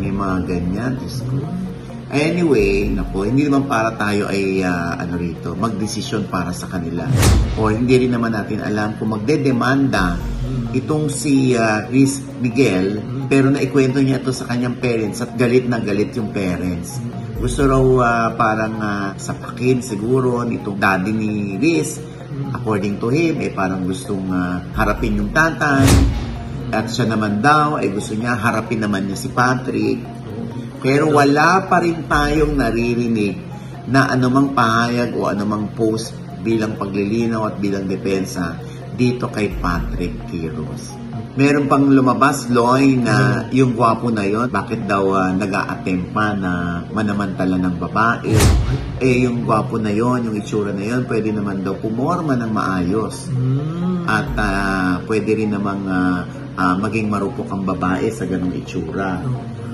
May 0.00 0.08
mga 0.08 0.48
ganyan, 0.48 0.96
Diyos. 0.96 1.20
Anyway, 2.10 2.90
nako, 2.90 3.28
hindi 3.28 3.46
naman 3.46 3.68
para 3.70 3.94
tayo 3.94 4.26
ay 4.32 4.64
ah, 4.64 4.96
ano 4.96 5.14
rito, 5.20 5.52
magdesisyon 5.54 6.26
para 6.26 6.50
sa 6.50 6.66
kanila. 6.66 7.04
O 7.60 7.68
hindi 7.68 8.00
rin 8.00 8.16
naman 8.16 8.34
natin 8.34 8.64
alam 8.64 8.96
kung 8.98 9.14
magdedemanda 9.14 10.16
itong 10.74 11.06
si 11.12 11.54
ah, 11.54 11.86
Riz 11.86 12.18
Miguel, 12.42 12.98
pero 13.30 13.52
naikwento 13.52 14.02
niya 14.02 14.18
ito 14.18 14.34
sa 14.34 14.48
kanyang 14.50 14.82
parents 14.82 15.22
at 15.22 15.36
galit 15.38 15.68
na 15.68 15.78
galit 15.78 16.10
yung 16.16 16.34
parents. 16.34 16.98
Gusto 17.38 17.68
raw 17.68 17.84
ah, 18.02 18.28
parang 18.34 18.74
ah, 18.82 19.08
sapakin 19.14 19.84
siguro 19.84 20.42
nitong 20.42 20.80
daddy 20.80 21.12
ni 21.12 21.30
Riz. 21.60 22.00
According 22.50 22.98
to 22.98 23.12
him, 23.12 23.38
eh 23.38 23.52
parang 23.54 23.86
gustong 23.86 24.26
ah, 24.32 24.58
harapin 24.74 25.20
yung 25.20 25.30
tatay. 25.30 25.86
At 26.70 26.86
siya 26.90 27.10
naman 27.10 27.42
daw, 27.42 27.82
ay 27.82 27.90
gusto 27.90 28.14
niya 28.14 28.38
harapin 28.38 28.82
naman 28.82 29.10
niya 29.10 29.18
si 29.18 29.28
Patrick. 29.30 29.98
Pero 30.80 31.12
wala 31.12 31.66
pa 31.66 31.82
rin 31.82 32.06
tayong 32.08 32.56
naririnig 32.56 33.36
na 33.90 34.08
anumang 34.08 34.54
pahayag 34.54 35.12
o 35.18 35.28
anumang 35.28 35.74
post 35.76 36.14
bilang 36.40 36.78
paglilinaw 36.80 37.52
at 37.52 37.56
bilang 37.60 37.84
depensa 37.84 38.56
dito 38.96 39.28
kay 39.28 39.52
Patrick 39.60 40.14
Quiros. 40.30 41.00
Meron 41.38 41.70
pang 41.70 41.86
lumabas, 41.86 42.50
Loy, 42.50 42.98
na 42.98 43.46
yung 43.54 43.78
gwapo 43.78 44.10
na 44.10 44.26
yon 44.26 44.50
bakit 44.50 44.82
daw 44.84 45.14
uh, 45.14 45.30
nag 45.30 45.52
pa 46.10 46.34
na 46.34 46.82
manamantala 46.90 47.54
ng 47.54 47.76
babae? 47.78 48.34
Eh, 48.98 49.24
yung 49.24 49.46
gwapo 49.46 49.78
na 49.78 49.94
yon 49.94 50.26
yung 50.26 50.36
itsura 50.36 50.74
na 50.74 50.82
yon 50.82 51.06
pwede 51.06 51.30
naman 51.30 51.62
daw 51.62 51.78
pumorma 51.78 52.34
ng 52.34 52.50
maayos. 52.50 53.30
hmm, 53.30 54.04
At 54.10 54.28
ah, 54.36 54.94
pwede 55.06 55.38
rin 55.38 55.54
namang 55.54 55.82
ah, 55.86 56.26
ah, 56.60 56.76
maging 56.76 57.08
marupok 57.08 57.48
ang 57.48 57.64
babae 57.64 58.12
sa 58.12 58.28
ganong 58.28 58.52
itsura. 58.52 59.24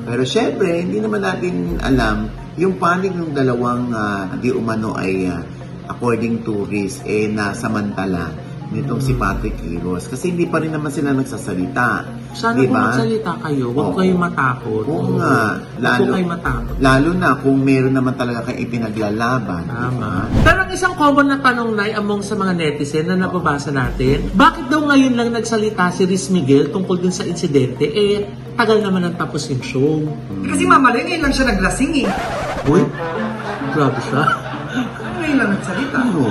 Pero 0.06 0.22
syempre, 0.22 0.86
hindi 0.86 1.02
naman 1.02 1.26
natin 1.26 1.82
alam 1.82 2.30
yung 2.54 2.78
panig 2.78 3.10
ng 3.10 3.34
dalawang 3.34 3.90
ah, 3.90 4.30
di 4.38 4.54
umano 4.54 4.94
ay 4.94 5.26
ah, 5.26 5.42
according 5.90 6.46
to 6.46 6.62
Riz, 6.70 7.02
eh 7.02 7.26
nasamantala 7.26 8.45
nitong 8.76 9.00
si 9.00 9.12
Patrick 9.12 9.56
Quiros. 9.56 10.04
Kasi 10.04 10.30
hindi 10.30 10.44
pa 10.44 10.58
rin 10.58 10.70
naman 10.70 10.88
sila 10.88 11.10
nagsasalita. 11.10 11.88
sana 12.30 12.52
Di 12.54 12.64
kung 12.64 12.76
ba? 12.76 12.92
magsalita 12.92 13.32
kayo, 13.40 13.64
huwag 13.70 13.88
Oo. 13.88 13.96
kayong 13.96 14.20
matakot. 14.20 14.84
Oo 14.84 15.08
nga. 15.16 15.36
Huwag 15.56 15.80
Lalo, 15.80 15.96
po 15.98 16.12
kayo 16.12 16.26
matakot. 16.28 16.74
lalo 16.78 17.08
na 17.12 17.28
kung 17.34 17.56
meron 17.58 17.92
naman 17.92 18.14
talaga 18.14 18.40
kayo 18.44 18.58
ipinaglalaban. 18.60 19.64
Tama. 19.64 20.08
Pero 20.42 20.58
ang 20.60 20.70
isang 20.70 20.94
common 20.94 21.26
na 21.26 21.38
tanong 21.38 21.70
na 21.72 21.84
among 21.94 22.20
sa 22.20 22.34
mga 22.34 22.52
netizen 22.52 23.06
na 23.06 23.16
nababasa 23.16 23.70
natin, 23.70 24.28
bakit 24.32 24.68
daw 24.68 24.84
ngayon 24.84 25.12
lang 25.12 25.32
nagsalita 25.32 25.88
si 25.90 26.04
Riz 26.04 26.28
Miguel 26.28 26.68
tungkol 26.68 26.98
dun 26.98 27.10
sa 27.10 27.24
insidente? 27.24 27.86
Eh, 27.86 28.20
tagal 28.52 28.78
naman 28.78 29.00
ang 29.02 29.16
tapos 29.16 29.48
yung 29.48 29.60
show. 29.60 30.04
Kasi 30.44 30.62
mamaloy, 30.62 31.02
ngayon 31.02 31.22
lang 31.22 31.32
siya 31.32 31.46
naglasing 31.48 32.04
eh. 32.04 32.08
Uy, 32.66 32.84
grabe 33.72 34.00
siya. 34.02 34.22
Ngayon 35.16 35.36
lang 35.36 35.50
nagsalita. 35.50 35.96
Ano? 35.98 36.24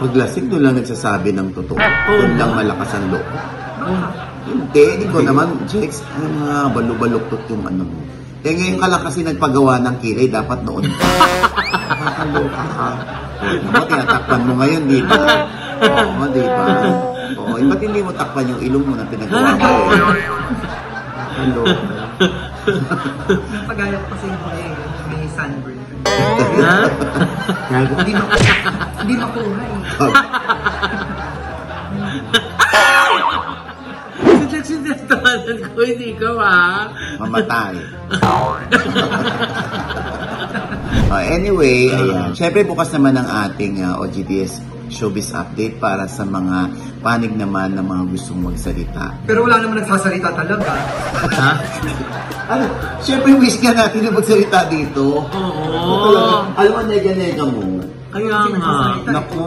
Paglasing 0.00 0.46
doon 0.50 0.62
lang 0.66 0.74
nagsasabi 0.78 1.30
ng 1.34 1.54
totoo. 1.54 1.78
Doon 1.78 2.32
lang 2.34 2.50
malakas 2.54 2.90
ang 2.98 3.06
loob. 3.14 3.26
Hindi, 4.44 4.84
ikaw 5.08 5.22
naman, 5.24 5.48
Jex, 5.64 6.04
ay 6.04 6.28
mga 6.28 6.56
balubaluktot 6.74 7.42
yung 7.48 7.64
ano 7.64 7.88
mo. 7.88 7.98
Eh 8.44 8.52
ngayon 8.52 8.76
ka 8.76 8.92
lang 8.92 9.02
kasi 9.02 9.24
nagpagawa 9.24 9.80
ng 9.80 9.96
kilay, 10.04 10.28
dapat 10.28 10.60
noon. 10.68 10.84
Nakakaloka 10.84 12.62
ka. 12.76 12.88
Naman, 13.40 13.84
tinatakpan 13.88 14.40
mo 14.44 14.52
ngayon, 14.60 14.82
di 14.84 15.00
ba? 15.00 15.48
Oo, 15.80 16.28
di 16.28 16.44
ba? 16.44 16.64
Oo, 17.40 17.52
eh, 17.56 17.64
ba't 17.64 17.80
hindi 17.80 18.00
mo 18.04 18.12
takpan 18.12 18.52
yung 18.52 18.60
ilong 18.60 18.84
mo 18.84 18.94
na 19.00 19.08
pinagawa 19.08 19.56
mo 19.56 19.64
eh? 19.96 20.28
Nakakaloka. 21.16 21.80
Pagaya 23.64 23.96
ko 23.96 24.06
kasi 24.12 24.26
yung 24.28 24.42
may 25.08 25.24
sunburn. 25.32 25.73
Ha? 26.64 26.78
Hindi 27.84 28.12
ma 28.14 28.24
hindi 29.04 29.14
makuha 29.20 29.62
eh. 29.64 29.72
Si 34.24 34.44
Jack 34.50 34.64
sinatawanan 34.64 35.58
ko, 35.72 35.80
hindi 35.84 36.06
ikaw 36.16 36.36
ha. 36.40 36.88
Mamatay. 37.20 37.74
Oh, 41.14 41.22
anyway, 41.22 41.94
ayan. 41.94 42.34
Siyempre 42.34 42.66
bukas 42.66 42.90
naman 42.90 43.14
ang 43.14 43.46
ating 43.46 43.86
uh, 43.86 44.02
OGDS 44.02 44.58
Showbiz 44.88 45.32
Update 45.32 45.80
para 45.80 46.08
sa 46.08 46.24
mga 46.24 46.72
panig 47.04 47.32
naman 47.36 47.76
ng 47.76 47.84
mga 47.84 48.04
gustong 48.12 48.40
magsalita. 48.40 49.12
Pero 49.28 49.44
wala 49.44 49.60
naman 49.60 49.84
nagsasalita 49.84 50.32
talaga. 50.32 50.72
Ha? 51.28 51.50
Ano? 52.48 52.64
Siyempre 53.00 53.32
wish 53.40 53.60
ka 53.60 53.72
natin 53.72 54.04
na 54.04 54.12
magsalita 54.12 54.68
dito. 54.68 55.24
Oo. 55.24 56.44
Alam 56.56 56.72
mo, 56.72 56.80
nega-nega 56.84 57.44
mo. 57.44 57.80
Kaya 58.14 58.46
nga. 58.46 58.74
Naku, 59.10 59.42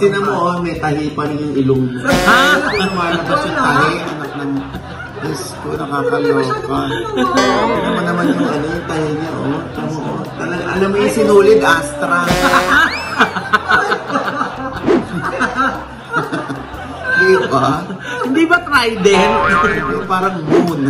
tinan 0.00 0.22
mo, 0.24 0.32
oh, 0.32 0.56
may 0.64 0.74
tahi 0.80 1.12
pa 1.12 1.28
rin 1.28 1.38
yung 1.38 1.54
ilong 1.60 1.82
mo. 1.92 1.98
Ha? 2.08 2.40
Lumalabas 2.72 3.40
yung 3.44 3.58
tahi, 3.58 3.92
anak 4.00 4.32
ng... 4.38 4.52
Diyos 5.18 5.50
ko, 5.60 5.74
nakakaloka. 5.74 6.80
Alam 6.88 7.90
mo 7.90 8.00
naman 8.06 8.24
yung 8.32 8.48
ano, 8.48 8.66
yung 8.70 8.86
tahi 8.86 9.08
niya, 9.12 9.30
oh. 9.34 9.60
Alam 9.76 9.88
mo, 9.92 10.00
oh. 10.14 10.72
Alam 10.72 10.88
mo 10.88 10.96
yung 10.96 11.14
sinulid, 11.14 11.60
Astra. 11.60 12.22
Di 17.28 17.36
ba? 17.52 17.68
Hindi 18.24 18.42
ba 18.48 18.58
trident? 18.64 19.32
Parang 20.08 20.36
moon. 20.48 20.80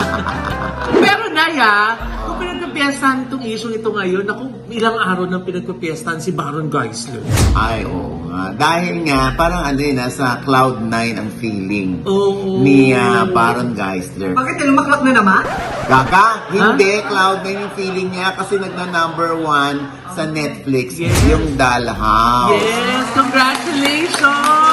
Pero 1.04 1.24
Naya, 1.30 1.94
kung 2.24 2.36
pinagpapiestahan 2.40 3.28
itong 3.28 3.44
issue 3.44 3.70
ito 3.70 3.92
ngayon, 3.92 4.24
ako 4.26 4.42
ilang 4.72 4.96
araw 4.96 5.24
nang 5.28 5.44
pinagpapiestahan 5.44 6.18
si 6.18 6.32
Baron 6.32 6.72
Geisler. 6.72 7.22
Ay, 7.52 7.84
oo 7.84 8.26
nga. 8.26 8.30
nga. 8.30 8.42
Dahil 8.56 9.04
nga, 9.04 9.34
parang 9.34 9.62
ano 9.66 9.78
yun, 9.78 9.98
nasa 9.98 10.38
cloud 10.42 10.80
9 10.86 11.20
ang 11.20 11.30
feeling 11.42 12.02
Oo. 12.06 12.62
ni 12.62 12.94
ah, 12.94 13.26
Baron 13.28 13.74
Geisler. 13.74 14.32
Bakit 14.32 14.56
lumaklak 14.64 15.02
na 15.04 15.12
naman? 15.18 15.42
Kaka, 15.90 16.26
hindi, 16.54 17.02
cloud 17.06 17.42
9 17.42 17.62
yung 17.66 17.74
feeling 17.74 18.08
niya 18.14 18.34
kasi 18.38 18.56
nagna 18.56 18.86
number 18.88 19.34
1 19.34 20.14
sa 20.14 20.26
Netflix, 20.26 20.98
Yes. 20.98 21.14
yung 21.30 21.54
Dollhouse. 21.54 22.58
Yes! 22.58 23.06
Congratulations! 23.14 24.69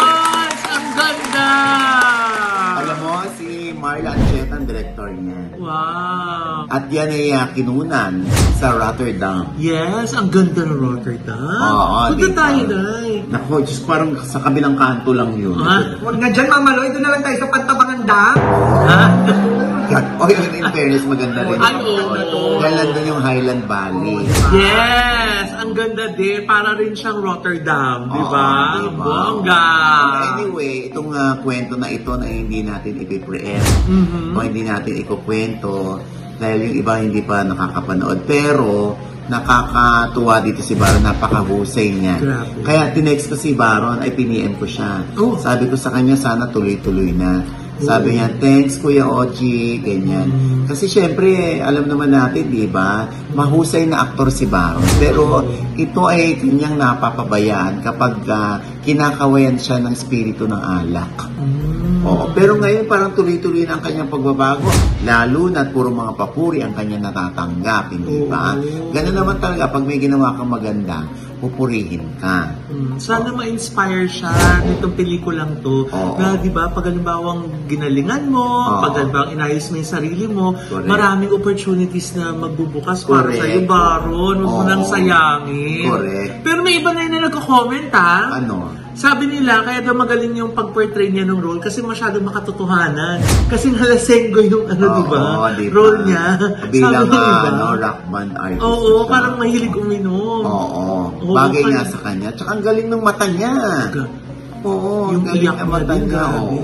Ganda! 1.48 2.78
Alam 2.78 2.98
mo, 3.02 3.14
si 3.40 3.48
Marla 3.74 4.14
Ancheta 4.14 4.54
ang 4.54 4.66
director 4.68 5.08
niya. 5.10 5.40
Wow! 5.58 6.68
At 6.68 6.84
yan 6.92 7.10
ay 7.10 7.26
ah, 7.34 7.48
kinunan 7.56 8.14
sa 8.60 8.76
Rotterdam. 8.76 9.56
Yes, 9.56 10.12
ang 10.14 10.28
ganda 10.30 10.68
ng 10.68 10.76
Rotterdam. 10.76 11.40
Oo, 11.40 11.98
Punta 12.14 12.20
diba? 12.20 12.36
tayo, 12.36 12.62
Nay. 12.68 13.12
Naku, 13.32 13.64
just 13.64 13.88
parang 13.88 14.14
sa 14.22 14.44
kabilang 14.44 14.76
kanto 14.76 15.16
lang 15.16 15.34
yun. 15.40 15.58
Ha? 15.58 16.04
Huwag 16.04 16.18
na 16.20 16.28
dyan, 16.30 16.48
Mama 16.52 16.72
Loy. 16.76 16.88
Doon 16.92 17.04
na 17.04 17.12
lang 17.16 17.24
tayo 17.24 17.38
sa 17.40 17.48
Pantabangan 17.48 18.00
Dam. 18.04 18.36
Ha? 18.88 19.02
O 20.22 20.26
yun, 20.28 20.50
in 20.52 20.66
fairness, 20.74 21.04
maganda 21.06 21.42
rin. 21.46 21.60
Ay, 21.60 21.76
oo. 21.80 22.60
Dahil 22.60 22.76
nandun 22.76 23.06
yung 23.06 23.22
Highland 23.22 23.64
Valley. 23.66 24.20
Yes! 24.52 25.48
Ang 25.58 25.72
ganda 25.74 26.06
din. 26.14 26.44
Para 26.44 26.74
rin 26.76 26.94
siyang 26.94 27.20
Rotterdam, 27.22 28.10
di 28.10 28.24
ba? 28.28 28.48
Diba? 28.82 28.98
Bongga! 28.98 29.66
Anyway, 30.38 30.90
itong 30.90 31.12
ah, 31.14 31.38
kwento 31.40 31.76
na 31.76 31.88
ito 31.90 32.14
na 32.16 32.26
hindi 32.26 32.62
natin 32.64 32.98
ipipreempt 33.00 33.74
Mhm. 33.88 34.36
o 34.36 34.42
hindi 34.42 34.62
natin 34.64 34.94
ikukwento 34.98 36.02
dahil 36.38 36.70
yung 36.70 36.76
iba 36.78 36.94
hindi 37.02 37.22
pa 37.26 37.42
nakakapanood. 37.42 38.20
Pero, 38.30 38.94
nakakatuwa 39.28 40.40
dito 40.40 40.64
si 40.64 40.74
Baron, 40.74 41.04
napakahusay 41.04 41.88
niya. 41.92 42.16
Grabe. 42.20 42.64
Kaya 42.64 42.82
tinext 42.96 43.28
ko 43.28 43.36
si 43.36 43.52
Baron, 43.52 44.00
ay 44.00 44.16
piniem 44.16 44.56
ko 44.56 44.64
siya. 44.64 45.04
Oh. 45.20 45.36
Sabi 45.36 45.68
ko 45.68 45.76
sa 45.76 45.92
kanya, 45.92 46.16
sana 46.16 46.48
tuloy-tuloy 46.48 47.12
na. 47.12 47.44
Sabi 47.78 48.18
niya, 48.18 48.28
thanks 48.42 48.82
Kuya 48.82 49.06
Ochi, 49.06 49.78
ganyan. 49.82 50.28
Mm. 50.30 50.66
Kasi 50.66 50.90
syempre, 50.90 51.62
alam 51.62 51.86
naman 51.86 52.10
natin, 52.10 52.50
di 52.50 52.66
ba, 52.66 53.06
mahusay 53.38 53.86
na 53.86 54.02
aktor 54.04 54.34
si 54.34 54.50
Baron. 54.50 54.84
Pero 54.98 55.46
ito 55.78 56.02
ay 56.10 56.42
kanyang 56.42 56.76
napapabayaan 56.76 57.86
kapag 57.86 58.26
ah, 58.28 58.58
kinakawayan 58.82 59.62
siya 59.62 59.78
ng 59.84 59.94
spirito 59.94 60.50
ng 60.50 60.62
alak. 60.62 61.16
Mm. 61.38 61.78
Oo, 62.08 62.32
pero 62.32 62.56
ngayon 62.56 62.88
parang 62.88 63.12
tuloy-tuloy 63.12 63.68
na 63.68 63.78
ang 63.78 63.84
kanyang 63.84 64.10
pagbabago. 64.10 64.70
Lalo 65.04 65.52
na 65.52 65.68
puro 65.68 65.92
mga 65.92 66.14
papuri 66.16 66.64
ang 66.64 66.72
kanyang 66.72 67.10
natatanggap, 67.10 67.92
hindi 67.94 68.26
ba? 68.26 68.56
Ganun 68.96 69.16
naman 69.16 69.38
talaga, 69.44 69.70
pag 69.70 69.84
may 69.84 70.00
ginawa 70.00 70.34
kang 70.34 70.50
maganda, 70.50 71.04
pupurihin 71.38 72.02
ka. 72.18 72.50
Mm, 72.68 72.98
Sana 72.98 73.30
ma-inspire 73.30 74.06
siya 74.06 74.34
nitong 74.64 74.94
pelikulang 74.94 75.62
to. 75.62 75.86
Oo. 75.88 76.18
Na, 76.18 76.34
di 76.36 76.50
ba, 76.50 76.68
pag 76.68 76.90
halimbawang 76.90 77.70
ginalingan 77.70 78.28
mo, 78.28 78.44
Oo. 78.68 78.82
pag 78.82 78.98
halimbawang 78.98 79.38
inayos 79.38 79.70
mo 79.70 79.78
yung 79.78 79.92
sarili 79.92 80.26
mo, 80.26 80.58
Correct. 80.58 80.90
maraming 80.90 81.32
opportunities 81.32 82.14
na 82.14 82.34
magbubukas 82.34 83.06
para 83.06 83.30
Correct. 83.30 83.40
sa 83.40 83.46
iyo, 83.46 83.62
Baron. 83.64 84.38
Huwag 84.42 84.52
mo 84.52 84.64
Oo. 84.64 84.70
nang 84.70 84.84
sayangin. 84.84 85.86
Correct. 85.86 86.34
Pero 86.42 86.60
may 86.62 86.82
iba 86.82 86.90
na 86.92 87.02
yun 87.06 87.12
na 87.14 87.22
nagko-comment, 87.30 87.90
ha? 87.94 88.14
Ano? 88.34 88.56
Sabi 88.98 89.30
nila, 89.30 89.62
kaya 89.62 89.80
daw 89.80 89.94
magaling 89.94 90.34
yung 90.34 90.58
pag-portray 90.58 91.14
niya 91.14 91.22
ng 91.24 91.38
role 91.38 91.62
kasi 91.62 91.86
masyado 91.86 92.18
makatotohanan. 92.18 93.22
Kasi 93.46 93.70
nalasenggo 93.70 94.42
yung 94.42 94.66
ano, 94.66 94.86
di 94.90 95.04
ba? 95.06 95.18
Oo, 95.38 95.46
di 95.54 95.66
ba? 95.70 95.74
Role 95.78 96.00
niya. 96.02 96.24
Bilang 96.68 97.06
Sabi 97.06 97.06
ng 97.08 97.14
ah, 97.14 97.30
iba. 97.30 97.48
ano, 97.48 97.66
rock 97.78 98.00
band 98.10 98.32
artist. 98.36 98.64
Oo, 98.66 98.90
siya. 98.98 99.06
parang 99.06 99.34
mahilig 99.38 99.70
uminom. 99.72 100.42
Oo. 100.42 100.84
Oo, 101.14 101.30
Bagay 101.30 101.62
kaya- 101.62 101.76
nga 101.78 101.84
sa 101.86 102.00
kanya. 102.02 102.30
Tsaka 102.34 102.50
ang 102.50 102.64
galing 102.66 102.88
ng 102.90 102.98
mata 103.00 103.26
niya. 103.30 103.54
Oo, 104.66 105.14
Yung 105.14 105.22
ang 105.22 105.26
galing 105.30 105.46
ng 105.54 105.70
mata 105.70 105.94
niya. 105.94 106.24
Oo. 106.42 106.58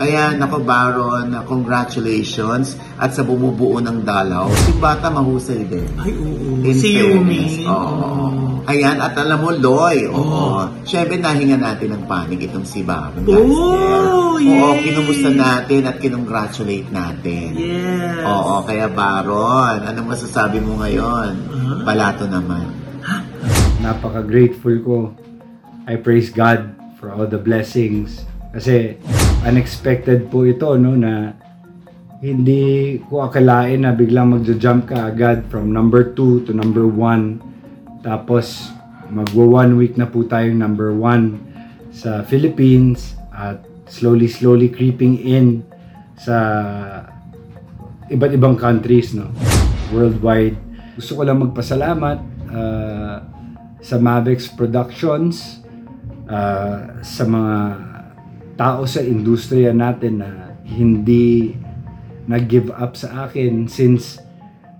Kaya, 0.00 0.32
nako 0.32 0.64
Baron, 0.64 1.28
congratulations. 1.44 2.80
At 2.96 3.12
sa 3.12 3.20
bumubuo 3.20 3.84
ng 3.84 4.00
dalaw, 4.00 4.48
si 4.64 4.72
Bata 4.80 5.12
mahusay 5.12 5.68
din. 5.68 5.92
Ay, 6.00 6.16
oo. 6.16 6.56
In 6.64 6.72
si 6.72 6.96
fairness. 6.96 7.60
Yumi. 7.60 7.68
Oo. 7.68 8.64
Ayan, 8.64 8.96
at 8.96 9.12
alam 9.20 9.44
mo, 9.44 9.52
Loy, 9.52 10.08
oo. 10.08 10.16
Oo. 10.16 10.64
Siyempre, 10.88 11.20
nahinga 11.20 11.60
natin 11.60 12.00
ng 12.00 12.08
panig 12.08 12.40
itong 12.48 12.64
si 12.64 12.80
Baron. 12.80 13.28
Oh, 13.28 14.40
Oo, 14.40 14.40
yes. 14.40 14.88
kinumusta 14.88 15.28
natin 15.36 15.84
at 15.84 16.00
kinongratulate 16.00 16.88
natin. 16.88 17.60
Yes. 17.60 18.24
Oo, 18.24 18.64
kaya 18.64 18.88
Baron, 18.88 19.84
anong 19.84 20.16
masasabi 20.16 20.64
mo 20.64 20.80
ngayon? 20.80 21.36
Uh-huh. 21.44 21.84
Balato 21.84 22.24
naman. 22.24 22.72
Napaka-grateful 23.84 24.76
ko. 24.80 24.98
I 25.84 26.00
praise 26.00 26.32
God 26.32 26.72
for 26.96 27.12
all 27.12 27.28
the 27.28 27.40
blessings. 27.40 28.24
Kasi 28.50 28.96
unexpected 29.44 30.28
po 30.28 30.44
ito, 30.44 30.76
no, 30.76 30.96
na 30.96 31.32
hindi 32.20 33.00
ko 33.08 33.24
akalain 33.24 33.88
na 33.88 33.96
biglang 33.96 34.36
magja-jump 34.36 34.92
ka 34.92 35.08
agad 35.08 35.48
from 35.48 35.72
number 35.72 36.12
2 36.12 36.44
to 36.44 36.52
number 36.52 36.84
1. 36.84 38.04
Tapos 38.04 38.72
magwa 39.10 39.66
one 39.66 39.74
week 39.80 39.98
na 39.98 40.06
po 40.06 40.22
tayong 40.22 40.56
number 40.56 40.94
1 40.94 41.90
sa 41.90 42.22
Philippines 42.22 43.18
at 43.34 43.66
slowly 43.90 44.30
slowly 44.30 44.70
creeping 44.70 45.18
in 45.18 45.66
sa 46.14 46.36
iba't 48.06 48.30
ibang 48.30 48.54
countries 48.54 49.10
no 49.10 49.26
worldwide 49.90 50.54
gusto 50.94 51.18
ko 51.18 51.26
lang 51.26 51.42
magpasalamat 51.42 52.18
ah, 52.54 53.26
sa 53.82 53.96
Mavex 53.98 54.46
Productions 54.54 55.58
ah, 56.30 57.02
sa 57.02 57.26
mga 57.26 57.89
tao 58.60 58.84
sa 58.84 59.00
industriya 59.00 59.72
natin 59.72 60.20
na 60.20 60.52
hindi 60.68 61.56
nag-give 62.28 62.68
up 62.76 62.92
sa 62.92 63.24
akin 63.24 63.64
since 63.64 64.20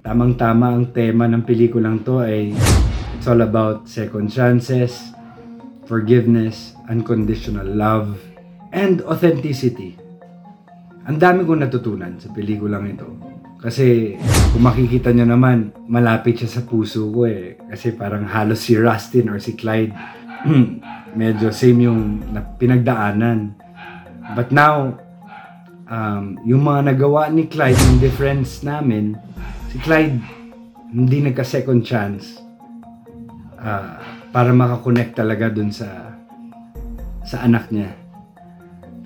tamang-tama 0.04 0.76
ang 0.76 0.92
tema 0.92 1.24
ng 1.24 1.48
pelikulang 1.48 2.04
to 2.04 2.20
ay 2.20 2.52
it's 3.16 3.24
all 3.24 3.40
about 3.40 3.88
second 3.88 4.28
chances, 4.28 5.16
forgiveness, 5.88 6.76
unconditional 6.92 7.64
love, 7.64 8.20
and 8.76 9.00
authenticity. 9.08 9.96
Ang 11.08 11.16
dami 11.16 11.48
kong 11.48 11.64
natutunan 11.64 12.20
sa 12.20 12.28
pelikulang 12.36 12.84
ito. 12.84 13.08
Kasi 13.60 14.16
kung 14.52 14.64
makikita 14.64 15.12
nyo 15.12 15.24
naman, 15.24 15.72
malapit 15.88 16.40
siya 16.40 16.60
sa 16.60 16.62
puso 16.68 17.08
ko 17.12 17.24
eh. 17.24 17.56
Kasi 17.68 17.96
parang 17.96 18.28
halos 18.28 18.60
si 18.60 18.76
Rustin 18.76 19.32
or 19.32 19.40
si 19.40 19.56
Clyde. 19.56 19.92
Medyo 21.20 21.52
same 21.52 21.88
yung 21.88 22.24
na- 22.32 22.44
pinagdaanan. 22.56 23.59
But 24.36 24.54
now, 24.54 24.98
um, 25.90 26.38
yung 26.46 26.62
mga 26.64 26.94
nagawa 26.94 27.28
ni 27.28 27.50
Clyde, 27.50 27.76
yung 27.76 27.98
difference 27.98 28.62
namin, 28.62 29.18
si 29.70 29.78
Clyde 29.82 30.18
hindi 30.90 31.22
nagka-second 31.22 31.86
chance 31.86 32.42
ah, 33.58 34.02
para 34.34 34.50
makakonect 34.50 35.14
talaga 35.14 35.46
dun 35.46 35.70
sa 35.70 36.18
sa 37.22 37.46
anak 37.46 37.70
niya. 37.70 37.94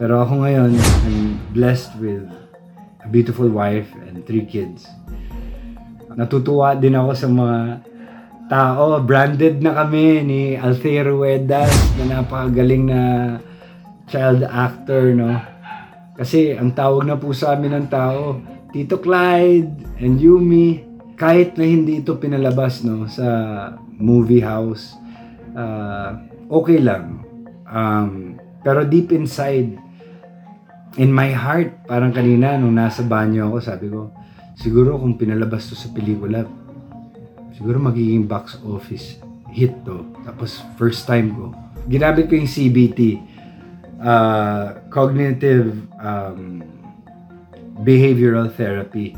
Pero 0.01 0.25
ako 0.25 0.49
ngayon, 0.49 0.73
I'm 1.07 1.37
blessed 1.53 1.93
with 2.01 2.25
a 3.05 3.09
beautiful 3.13 3.47
wife 3.53 3.87
and 4.09 4.25
three 4.25 4.49
kids. 4.49 4.89
Natutuwa 6.15 6.79
din 6.79 6.97
ako 6.97 7.11
sa 7.13 7.29
mga 7.29 7.59
tao. 8.49 8.99
Branded 9.05 9.61
na 9.61 9.77
kami 9.77 10.25
ni 10.25 10.41
Althea 10.57 11.05
Ruedas 11.05 11.75
na 12.01 12.21
napakagaling 12.23 12.85
na 12.89 13.01
child 14.09 14.45
actor, 14.45 15.15
no? 15.17 15.37
Kasi 16.15 16.55
ang 16.55 16.71
tawag 16.73 17.09
na 17.09 17.19
po 17.19 17.35
sa 17.35 17.59
amin 17.59 17.75
ng 17.83 17.89
tao, 17.91 18.39
Tito 18.71 19.03
Clyde 19.03 19.99
and 20.03 20.19
Yumi, 20.19 20.83
kahit 21.15 21.55
na 21.55 21.67
hindi 21.67 22.03
ito 22.03 22.19
pinalabas 22.19 22.83
no 22.83 23.07
sa 23.07 23.27
movie 23.99 24.43
house, 24.43 24.95
ah, 25.55 26.19
okay 26.51 26.83
lang. 26.83 27.23
Um, 27.67 28.39
pero 28.63 28.87
deep 28.87 29.11
inside, 29.15 29.79
in 30.99 31.11
my 31.11 31.31
heart, 31.35 31.87
parang 31.87 32.15
kanina 32.15 32.55
nung 32.59 32.75
nasa 32.75 33.03
banyo 33.03 33.51
ako, 33.51 33.59
sabi 33.63 33.87
ko, 33.91 34.11
siguro 34.59 34.99
kung 34.99 35.19
pinalabas 35.19 35.71
to 35.71 35.75
sa 35.75 35.91
pelikula, 35.91 36.47
siguro 37.55 37.79
magiging 37.83 38.27
box 38.27 38.59
office 38.67 39.19
hit 39.55 39.75
to. 39.87 40.03
Tapos 40.27 40.63
first 40.75 41.07
time 41.07 41.35
ko. 41.35 41.55
Ginamit 41.87 42.27
ko 42.27 42.35
yung 42.35 42.51
CBT, 42.51 43.23
uh, 44.01 44.81
cognitive 44.91 45.75
um, 46.01 46.63
behavioral 47.83 48.51
therapy, 48.55 49.15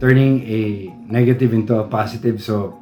turning 0.00 0.42
a 0.44 0.88
negative 1.06 1.52
into 1.52 1.76
a 1.76 1.84
positive. 1.84 2.40
So, 2.40 2.76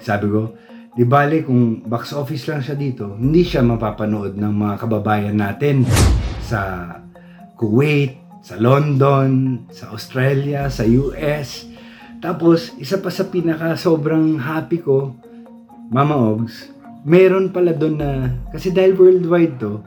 sabi 0.00 0.28
ko, 0.28 0.52
di 0.92 1.04
bale 1.08 1.42
kung 1.42 1.82
box 1.88 2.12
office 2.12 2.46
lang 2.48 2.60
siya 2.60 2.76
dito, 2.76 3.16
hindi 3.16 3.42
siya 3.42 3.64
mapapanood 3.64 4.36
ng 4.36 4.54
mga 4.54 4.74
kababayan 4.78 5.36
natin 5.40 5.88
sa 6.44 6.92
Kuwait, 7.56 8.20
sa 8.44 8.60
London, 8.60 9.64
sa 9.72 9.94
Australia, 9.96 10.68
sa 10.68 10.84
US. 10.84 11.64
Tapos, 12.20 12.76
isa 12.76 13.00
pa 13.00 13.08
sa 13.08 13.24
pinaka 13.28 13.76
sobrang 13.76 14.36
happy 14.36 14.84
ko, 14.84 15.16
Mama 15.88 16.16
Ogs, 16.16 16.72
meron 17.04 17.52
pala 17.52 17.72
doon 17.72 17.96
na, 18.00 18.10
kasi 18.52 18.72
dahil 18.72 18.96
worldwide 18.96 19.56
to, 19.60 19.80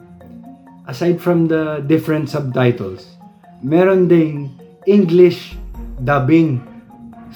aside 0.88 1.19
from 1.19 1.52
the 1.52 1.84
different 1.84 2.32
subtitles, 2.32 3.19
meron 3.60 4.08
ding 4.08 4.56
English 4.88 5.60
dubbing. 6.00 6.63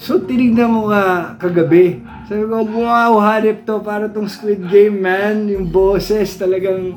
So, 0.00 0.18
tinignan 0.24 0.72
mo 0.72 0.88
nga 0.88 1.36
kagabi. 1.36 2.00
Sabi 2.26 2.48
ko, 2.48 2.64
wow, 2.64 3.20
hanip 3.20 3.68
to. 3.68 3.84
Para 3.84 4.08
tong 4.08 4.26
Squid 4.26 4.66
Game, 4.72 5.04
man. 5.04 5.46
Yung 5.52 5.68
boses 5.68 6.32
talagang 6.40 6.96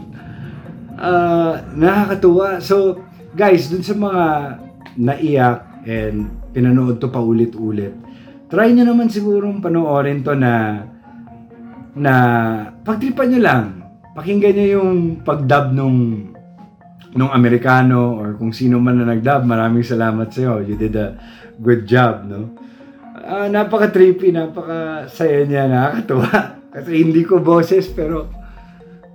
ah, 0.95 1.59
nakakatuwa. 1.75 2.63
So, 2.63 3.03
guys, 3.35 3.67
dun 3.67 3.83
sa 3.83 3.93
mga 3.93 4.23
naiyak 4.95 5.59
and 5.85 6.31
pinanood 6.55 7.03
to 7.03 7.11
paulit-ulit, 7.11 7.93
try 8.47 8.71
nyo 8.71 8.87
naman 8.87 9.11
sigurong 9.11 9.59
panoorin 9.59 10.23
to 10.23 10.33
na 10.33 10.87
na 11.93 12.13
pagtripan 12.81 13.27
nyo 13.27 13.41
lang. 13.43 13.65
Pakinggan 14.15 14.55
nyo 14.55 14.67
yung 14.79 14.91
pagdub 15.19 15.75
nung 15.75 16.31
nung 17.15 17.31
Amerikano 17.31 18.19
or 18.19 18.35
kung 18.35 18.51
sino 18.51 18.77
man 18.77 18.99
na 18.99 19.15
nagdub. 19.15 19.47
Maraming 19.47 19.87
salamat 19.87 20.27
sa'yo. 20.29 20.59
You 20.61 20.75
did 20.75 20.99
a 20.99 21.15
good 21.57 21.87
job, 21.87 22.27
no? 22.27 22.51
Ah, 23.25 23.47
napaka-trippy, 23.47 24.35
napaka-saya 24.35 25.47
niya, 25.47 25.71
nakakatuwa. 25.71 26.29
Kasi 26.75 26.91
hindi 26.99 27.23
ko 27.23 27.39
boses, 27.39 27.87
pero 27.87 28.27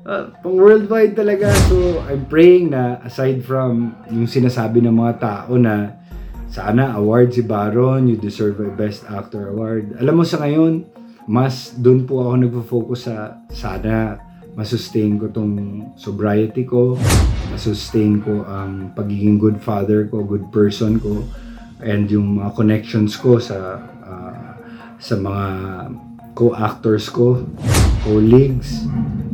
ah, 0.09 0.33
pang 0.41 0.57
worldwide 0.57 1.13
talaga. 1.13 1.53
So, 1.69 2.01
I'm 2.09 2.25
praying 2.25 2.73
na 2.73 3.05
aside 3.05 3.45
from 3.45 3.93
yung 4.09 4.27
sinasabi 4.27 4.81
ng 4.81 4.97
mga 4.97 5.15
tao 5.21 5.61
na 5.61 6.01
sana 6.51 6.97
award 6.99 7.37
si 7.37 7.45
Baron, 7.47 8.11
you 8.11 8.19
deserve 8.19 8.59
a 8.65 8.73
Best 8.75 9.07
Actor 9.07 9.55
Award. 9.55 10.01
Alam 10.03 10.19
mo 10.19 10.25
sa 10.27 10.43
ngayon, 10.43 10.83
mas 11.31 11.79
doon 11.79 12.09
po 12.09 12.27
ako 12.27 12.33
nagfo-focus 12.43 13.01
sa 13.07 13.39
sana 13.53 14.19
masustain 14.55 15.19
ko 15.19 15.31
tong 15.31 15.55
sobriety 15.95 16.67
ko, 16.67 16.99
masustain 17.51 18.19
ko 18.23 18.43
ang 18.47 18.91
pagiging 18.95 19.39
good 19.39 19.59
father 19.63 20.07
ko, 20.11 20.23
good 20.27 20.47
person 20.51 20.99
ko, 20.99 21.23
and 21.81 22.11
yung 22.11 22.43
mga 22.43 22.51
connections 22.55 23.15
ko 23.17 23.39
sa 23.39 23.79
ah, 24.05 24.59
sa 25.01 25.17
mga 25.17 25.47
co-actors 26.37 27.09
ko, 27.09 27.41
colleagues, 28.05 28.85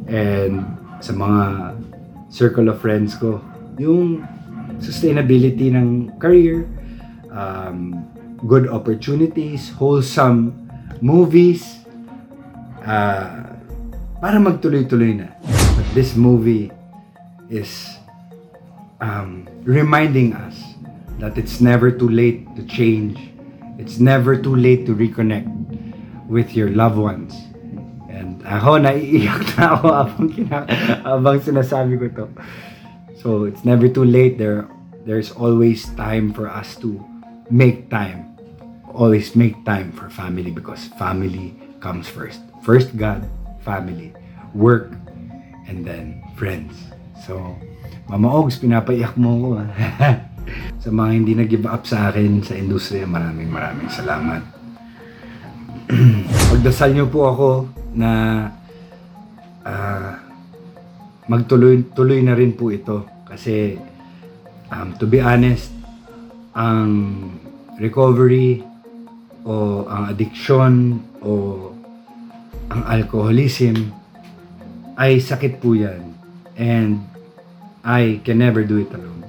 and 0.06 0.62
sa 1.02 1.12
mga 1.12 1.74
circle 2.30 2.70
of 2.70 2.78
friends 2.78 3.18
ko. 3.18 3.42
Yung 3.76 4.24
sustainability 4.78 5.72
ng 5.72 6.18
career, 6.22 6.68
um, 7.32 8.04
good 8.46 8.68
opportunities, 8.68 9.72
wholesome 9.74 10.54
movies, 11.00 11.82
ah, 12.84 13.55
para 14.20 14.40
magtuloy-tuloy 14.40 15.20
na. 15.20 15.28
But 15.76 15.86
this 15.92 16.16
movie 16.16 16.72
is 17.52 17.96
um, 19.00 19.48
reminding 19.64 20.32
us 20.32 20.56
that 21.20 21.36
it's 21.36 21.60
never 21.60 21.90
too 21.90 22.08
late 22.08 22.44
to 22.56 22.62
change. 22.64 23.20
It's 23.78 24.00
never 24.00 24.36
too 24.36 24.56
late 24.56 24.86
to 24.86 24.96
reconnect 24.96 25.48
with 26.28 26.56
your 26.56 26.72
loved 26.72 26.96
ones. 26.96 27.36
And 28.08 28.40
ako, 28.48 28.80
naiiyak 28.80 29.60
na 29.60 29.76
ako 29.76 29.86
habang, 29.92 30.28
kina- 30.32 30.68
habang 31.04 31.38
sinasabi 31.44 32.00
ko 32.00 32.06
to. 32.16 32.26
So, 33.20 33.44
it's 33.44 33.64
never 33.64 33.88
too 33.88 34.04
late. 34.04 34.38
There, 34.40 34.68
there's 35.04 35.32
always 35.32 35.84
time 35.96 36.32
for 36.32 36.48
us 36.48 36.76
to 36.80 37.00
make 37.52 37.88
time. 37.92 38.32
Always 38.96 39.36
make 39.36 39.60
time 39.68 39.92
for 39.92 40.08
family 40.08 40.50
because 40.50 40.88
family 40.96 41.52
comes 41.80 42.08
first. 42.08 42.40
First 42.64 42.96
God, 42.96 43.28
family, 43.66 44.14
work, 44.54 44.94
and 45.66 45.82
then 45.82 46.22
friends. 46.38 46.78
So, 47.26 47.58
Mama 48.06 48.30
Ogs, 48.30 48.62
pinapaiyak 48.62 49.18
mo 49.18 49.30
ko. 49.42 49.48
sa 50.82 50.88
mga 50.94 51.10
hindi 51.10 51.34
nag-give 51.34 51.66
up 51.66 51.82
sa 51.82 52.14
akin 52.14 52.46
sa 52.46 52.54
industriya, 52.54 53.10
maraming 53.10 53.50
maraming 53.50 53.90
salamat. 53.90 54.46
Pagdasal 56.54 56.94
niyo 56.94 57.10
po 57.10 57.26
ako 57.26 57.50
na 57.98 58.10
ah, 59.66 60.22
magtuloy-tuloy 61.26 62.22
na 62.22 62.38
rin 62.38 62.54
po 62.54 62.70
ito. 62.70 63.02
Kasi, 63.26 63.74
um, 64.70 64.94
to 65.02 65.10
be 65.10 65.18
honest, 65.18 65.74
ang 66.54 67.18
recovery 67.82 68.62
o 69.42 69.84
ang 69.90 70.10
addiction 70.10 71.02
o 71.20 71.70
ang 72.76 72.84
alcoholism 72.84 73.88
ay 75.00 75.16
sakit 75.16 75.64
po 75.64 75.72
yan. 75.72 76.12
And 76.60 77.08
I 77.80 78.20
can 78.20 78.36
never 78.36 78.68
do 78.68 78.84
it 78.84 78.92
alone. 78.92 79.24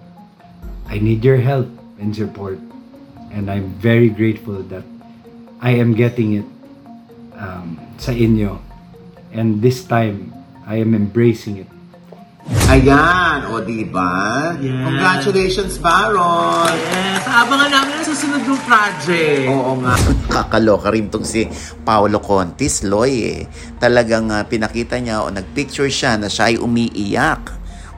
I 0.91 0.99
need 0.99 1.23
your 1.23 1.39
help 1.39 1.71
and 1.95 2.11
support. 2.11 2.59
And 3.31 3.47
I'm 3.47 3.71
very 3.79 4.11
grateful 4.11 4.63
that 4.67 4.83
I 5.63 5.79
am 5.79 5.95
getting 5.95 6.43
it 6.43 6.47
um, 7.39 7.79
sa 7.95 8.11
inyo. 8.11 8.59
And 9.31 9.63
this 9.63 9.83
time, 9.87 10.35
I 10.67 10.83
am 10.83 10.91
embracing 10.91 11.63
it. 11.63 11.71
Ayan, 12.67 13.47
o 13.51 13.59
diba? 13.59 14.55
Yes. 14.59 14.71
Congratulations, 14.87 15.73
Baron! 15.83 16.71
Yes, 16.71 17.23
abangan 17.27 17.69
namin 17.71 17.93
ang 17.99 18.05
susunod 18.07 18.43
ng 18.43 18.59
project. 18.63 19.47
Oo 19.51 19.75
nga. 19.83 19.95
Kakaloka 20.31 20.87
rin 20.91 21.11
tong 21.11 21.27
si 21.27 21.43
Paolo 21.83 22.23
Contis, 22.23 22.87
Loy 22.87 23.13
eh. 23.27 23.41
Talagang 23.79 24.31
ah, 24.31 24.47
pinakita 24.47 24.95
niya 24.99 25.27
o 25.27 25.31
nagpicture 25.31 25.91
siya 25.91 26.15
na 26.15 26.31
siya 26.31 26.51
ay 26.51 26.55
umiiyak 26.59 27.56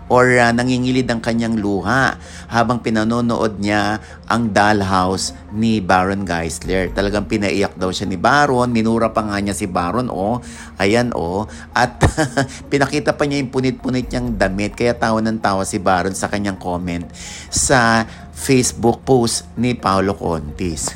or 0.10 0.26
ah, 0.42 0.50
nangingilid 0.50 1.06
ang 1.08 1.22
kanyang 1.22 1.62
luha 1.62 2.18
habang 2.50 2.82
pinanonood 2.82 3.62
niya 3.62 4.02
ang 4.26 4.50
dollhouse 4.50 5.38
ni 5.54 5.80
Baron 5.80 6.26
Geisler. 6.26 6.90
Talagang 6.90 7.30
pinaiyak 7.30 7.78
daw 7.78 7.94
siya 7.94 8.10
ni 8.10 8.18
Baron, 8.18 8.74
minura 8.74 9.14
pa 9.14 9.22
nga 9.22 9.38
niya 9.38 9.54
si 9.54 9.70
Baron, 9.70 10.10
oh. 10.10 10.42
Ayan, 10.82 11.14
oh. 11.14 11.46
At 11.78 12.02
pinakita 12.74 13.14
pa 13.14 13.30
niya 13.30 13.42
yung 13.42 13.54
punit-punit 13.54 14.10
niyang 14.10 14.34
damit, 14.36 14.74
kaya 14.74 14.98
tawa 14.98 15.22
ng 15.22 15.38
tawa 15.38 15.62
si 15.62 15.78
Baron 15.78 16.18
sa 16.18 16.26
kanyang 16.26 16.58
comment 16.58 17.06
sa 17.54 18.10
Facebook 18.34 19.06
post 19.06 19.46
ni 19.60 19.78
Paolo 19.78 20.18
Contis. 20.18 20.90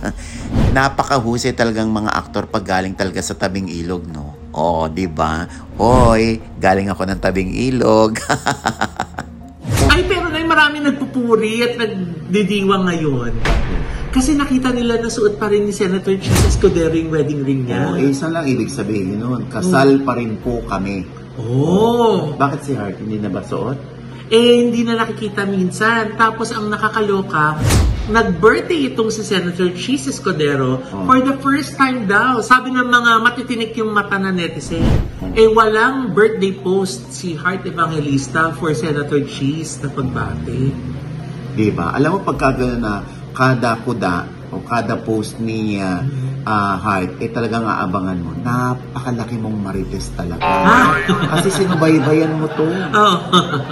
Napakahusay 0.76 1.52
talagang 1.52 1.90
mga 1.90 2.14
aktor 2.14 2.46
pag 2.46 2.64
galing 2.64 2.96
talaga 2.96 3.20
sa 3.20 3.36
tabing 3.36 3.68
ilog, 3.68 4.06
no? 4.06 4.39
Oo, 4.54 4.90
di 4.90 5.06
ba? 5.06 5.46
Hoy, 5.78 6.42
galing 6.58 6.90
ako 6.90 7.06
ng 7.06 7.20
tabing 7.22 7.54
ilog. 7.54 8.18
Ay, 9.92 10.02
pero 10.06 10.26
na 10.26 10.42
marami 10.42 10.82
nagpupuri 10.82 11.62
at 11.62 11.78
nagdidiwang 11.78 12.84
ngayon. 12.90 13.32
Kasi 14.10 14.34
nakita 14.34 14.74
nila 14.74 14.98
na 14.98 15.06
suot 15.06 15.38
pa 15.38 15.46
rin 15.46 15.70
ni 15.70 15.70
Senator 15.70 16.18
Cheese 16.18 16.50
Escudero 16.50 16.90
yung 16.98 17.14
wedding 17.14 17.46
ring 17.46 17.62
niya. 17.62 17.94
Oo, 17.94 17.94
eh, 17.94 18.10
isa 18.10 18.26
lang 18.26 18.42
ibig 18.50 18.66
sabihin 18.66 19.22
nun. 19.22 19.46
Kasal 19.46 20.02
pa 20.02 20.18
rin 20.18 20.34
po 20.42 20.58
kami. 20.66 21.06
Oh. 21.38 22.34
Bakit 22.34 22.60
si 22.66 22.72
Heart 22.74 22.98
hindi 23.06 23.22
na 23.22 23.30
ba 23.30 23.46
suot? 23.46 23.78
Eh, 24.30 24.62
hindi 24.62 24.86
na 24.86 24.94
nakikita 24.94 25.42
minsan. 25.42 26.14
Tapos 26.14 26.54
ang 26.54 26.70
nakakaloka, 26.70 27.58
nag-birthday 28.06 28.94
itong 28.94 29.10
si 29.10 29.26
Senator 29.26 29.74
Cheese 29.74 30.06
Escudero 30.06 30.78
Oh. 30.94 31.02
for 31.02 31.18
the 31.18 31.34
first 31.42 31.74
time 31.74 32.06
daw. 32.06 32.38
Sabi 32.38 32.70
ng 32.70 32.86
mga 32.86 33.12
matitinik 33.26 33.74
yung 33.74 33.90
mata 33.90 34.22
na 34.22 34.30
netizen. 34.30 34.86
Eh, 35.34 35.50
walang 35.50 36.14
birthday 36.14 36.54
post 36.54 37.10
si 37.10 37.34
Heart 37.34 37.66
Evangelista 37.66 38.54
for 38.54 38.70
Senator 38.70 39.18
Cheese 39.26 39.82
na 39.82 39.90
pagbati. 39.90 40.70
Diba? 41.58 41.90
Alam 41.90 42.18
mo 42.18 42.18
pagka 42.22 42.54
na 42.54 43.02
kada 43.34 43.82
kuda 43.82 44.30
o 44.54 44.62
kada 44.62 44.94
post 44.94 45.42
ni 45.42 45.82
ah, 45.82 46.06
ah, 46.44 46.76
Heart, 46.80 47.20
eh 47.20 47.30
talagang 47.32 47.64
aabangan 47.64 48.18
mo, 48.20 48.30
napakalaki 48.40 49.36
mong 49.36 49.58
marites 49.60 50.12
talaga. 50.16 50.44
Ah. 50.44 50.96
Kasi 51.36 51.48
sinubaybayan 51.62 52.36
mo 52.40 52.46
to. 52.54 52.66
Oh. 52.94 53.16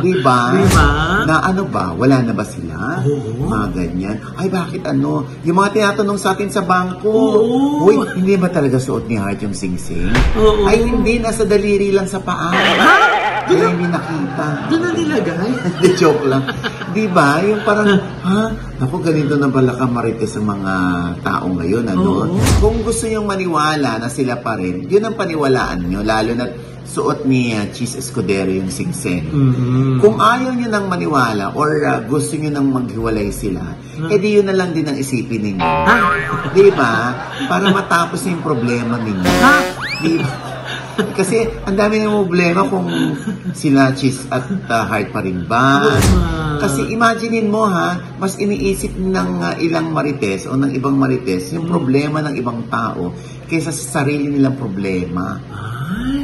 Diba? 0.04 0.52
Diba? 0.52 0.88
Na 1.24 1.44
ano 1.44 1.64
ba? 1.68 1.92
Wala 1.96 2.20
na 2.24 2.32
ba 2.36 2.44
sila? 2.44 3.02
Oo. 3.04 3.48
Mga 3.48 3.66
ganyan. 3.72 4.16
Ay, 4.36 4.48
bakit 4.52 4.82
ano? 4.84 5.24
Yung 5.44 5.56
mga 5.56 5.70
tinatanong 5.74 6.18
sa 6.20 6.36
atin 6.36 6.50
sa 6.52 6.64
bangko. 6.64 7.08
Oo. 7.08 7.88
Uy, 7.88 7.96
hindi 8.16 8.34
ba 8.36 8.52
talaga 8.52 8.76
suot 8.76 9.08
ni 9.08 9.16
Heart 9.16 9.44
yung 9.48 9.56
sing-sing? 9.56 10.12
Oo. 10.36 10.68
Ay, 10.68 10.84
hindi. 10.84 11.20
Nasa 11.20 11.48
daliri 11.48 11.92
lang 11.92 12.06
sa 12.06 12.20
paa. 12.20 12.52
Ha? 12.52 12.94
Kaya 13.48 13.64
hindi 13.72 13.86
nakita. 13.88 14.46
Doon 14.68 14.80
na 14.84 14.90
nilagay. 14.92 15.50
Hindi, 15.78 15.88
joke 15.96 16.24
lang. 16.28 16.44
Di 16.94 17.04
ba? 17.10 17.40
Yung 17.44 17.62
parang, 17.62 17.90
ha? 18.24 18.52
Ako, 18.82 19.02
ganito 19.02 19.34
na 19.36 19.50
pala 19.50 19.74
kamarites 19.74 20.38
ang 20.38 20.46
mga 20.48 20.72
tao 21.20 21.46
ngayon, 21.52 21.84
ano? 21.92 22.10
Oo. 22.24 22.38
Kung 22.62 22.80
gusto 22.86 23.04
nyong 23.06 23.28
maniwala 23.28 24.00
na 24.00 24.08
sila 24.08 24.38
pa 24.40 24.56
rin, 24.56 24.86
yun 24.86 25.04
ang 25.04 25.16
paniwalaan 25.18 25.84
nyo, 25.86 26.00
lalo 26.02 26.32
na 26.32 26.46
suot 26.88 27.28
ni 27.28 27.52
uh, 27.52 27.68
Cheese 27.68 28.00
Escudero 28.00 28.48
yung 28.48 28.72
singseng. 28.72 29.28
Mhm. 29.28 30.00
Kung 30.00 30.16
ayaw 30.16 30.56
nyo 30.56 30.68
nang 30.72 30.88
maniwala 30.88 31.52
or 31.52 31.84
uh, 31.84 32.00
gusto 32.08 32.40
nyo 32.40 32.48
nang 32.48 32.72
maghiwalay 32.72 33.28
sila, 33.28 33.60
edi 34.08 34.40
yun 34.40 34.48
na 34.48 34.56
lang 34.56 34.72
din 34.72 34.88
ang 34.88 34.96
isipin 34.96 35.52
ninyo. 35.52 35.68
Ha? 35.68 35.96
Di 36.56 36.72
ba? 36.72 37.12
Para 37.44 37.68
matapos 37.68 38.24
yung 38.24 38.40
problema 38.40 38.96
ninyo. 38.96 39.32
Ha? 39.44 39.56
Di 40.00 40.16
ba? 40.16 40.57
Kasi 41.18 41.46
ang 41.62 41.76
dami 41.78 42.02
ng 42.02 42.10
problema 42.26 42.66
kung 42.66 42.88
sila 43.54 43.94
Cheese 43.94 44.26
at 44.34 44.44
uh, 44.50 44.84
Heart 44.86 45.08
pa 45.14 45.20
rin 45.22 45.46
ba. 45.46 45.86
Kasi 46.58 46.90
imaginein 46.90 47.46
mo 47.46 47.70
ha, 47.70 48.18
mas 48.18 48.34
iniisip 48.34 48.98
ng 48.98 49.30
uh, 49.38 49.54
ilang 49.62 49.94
marites 49.94 50.50
o 50.50 50.58
ng 50.58 50.74
ibang 50.74 50.98
marites 50.98 51.54
yung 51.54 51.70
problema 51.70 52.18
ng 52.26 52.34
ibang 52.34 52.66
tao 52.66 53.14
kaysa 53.46 53.70
sa 53.70 54.02
sarili 54.02 54.26
nilang 54.26 54.58
problema. 54.58 55.38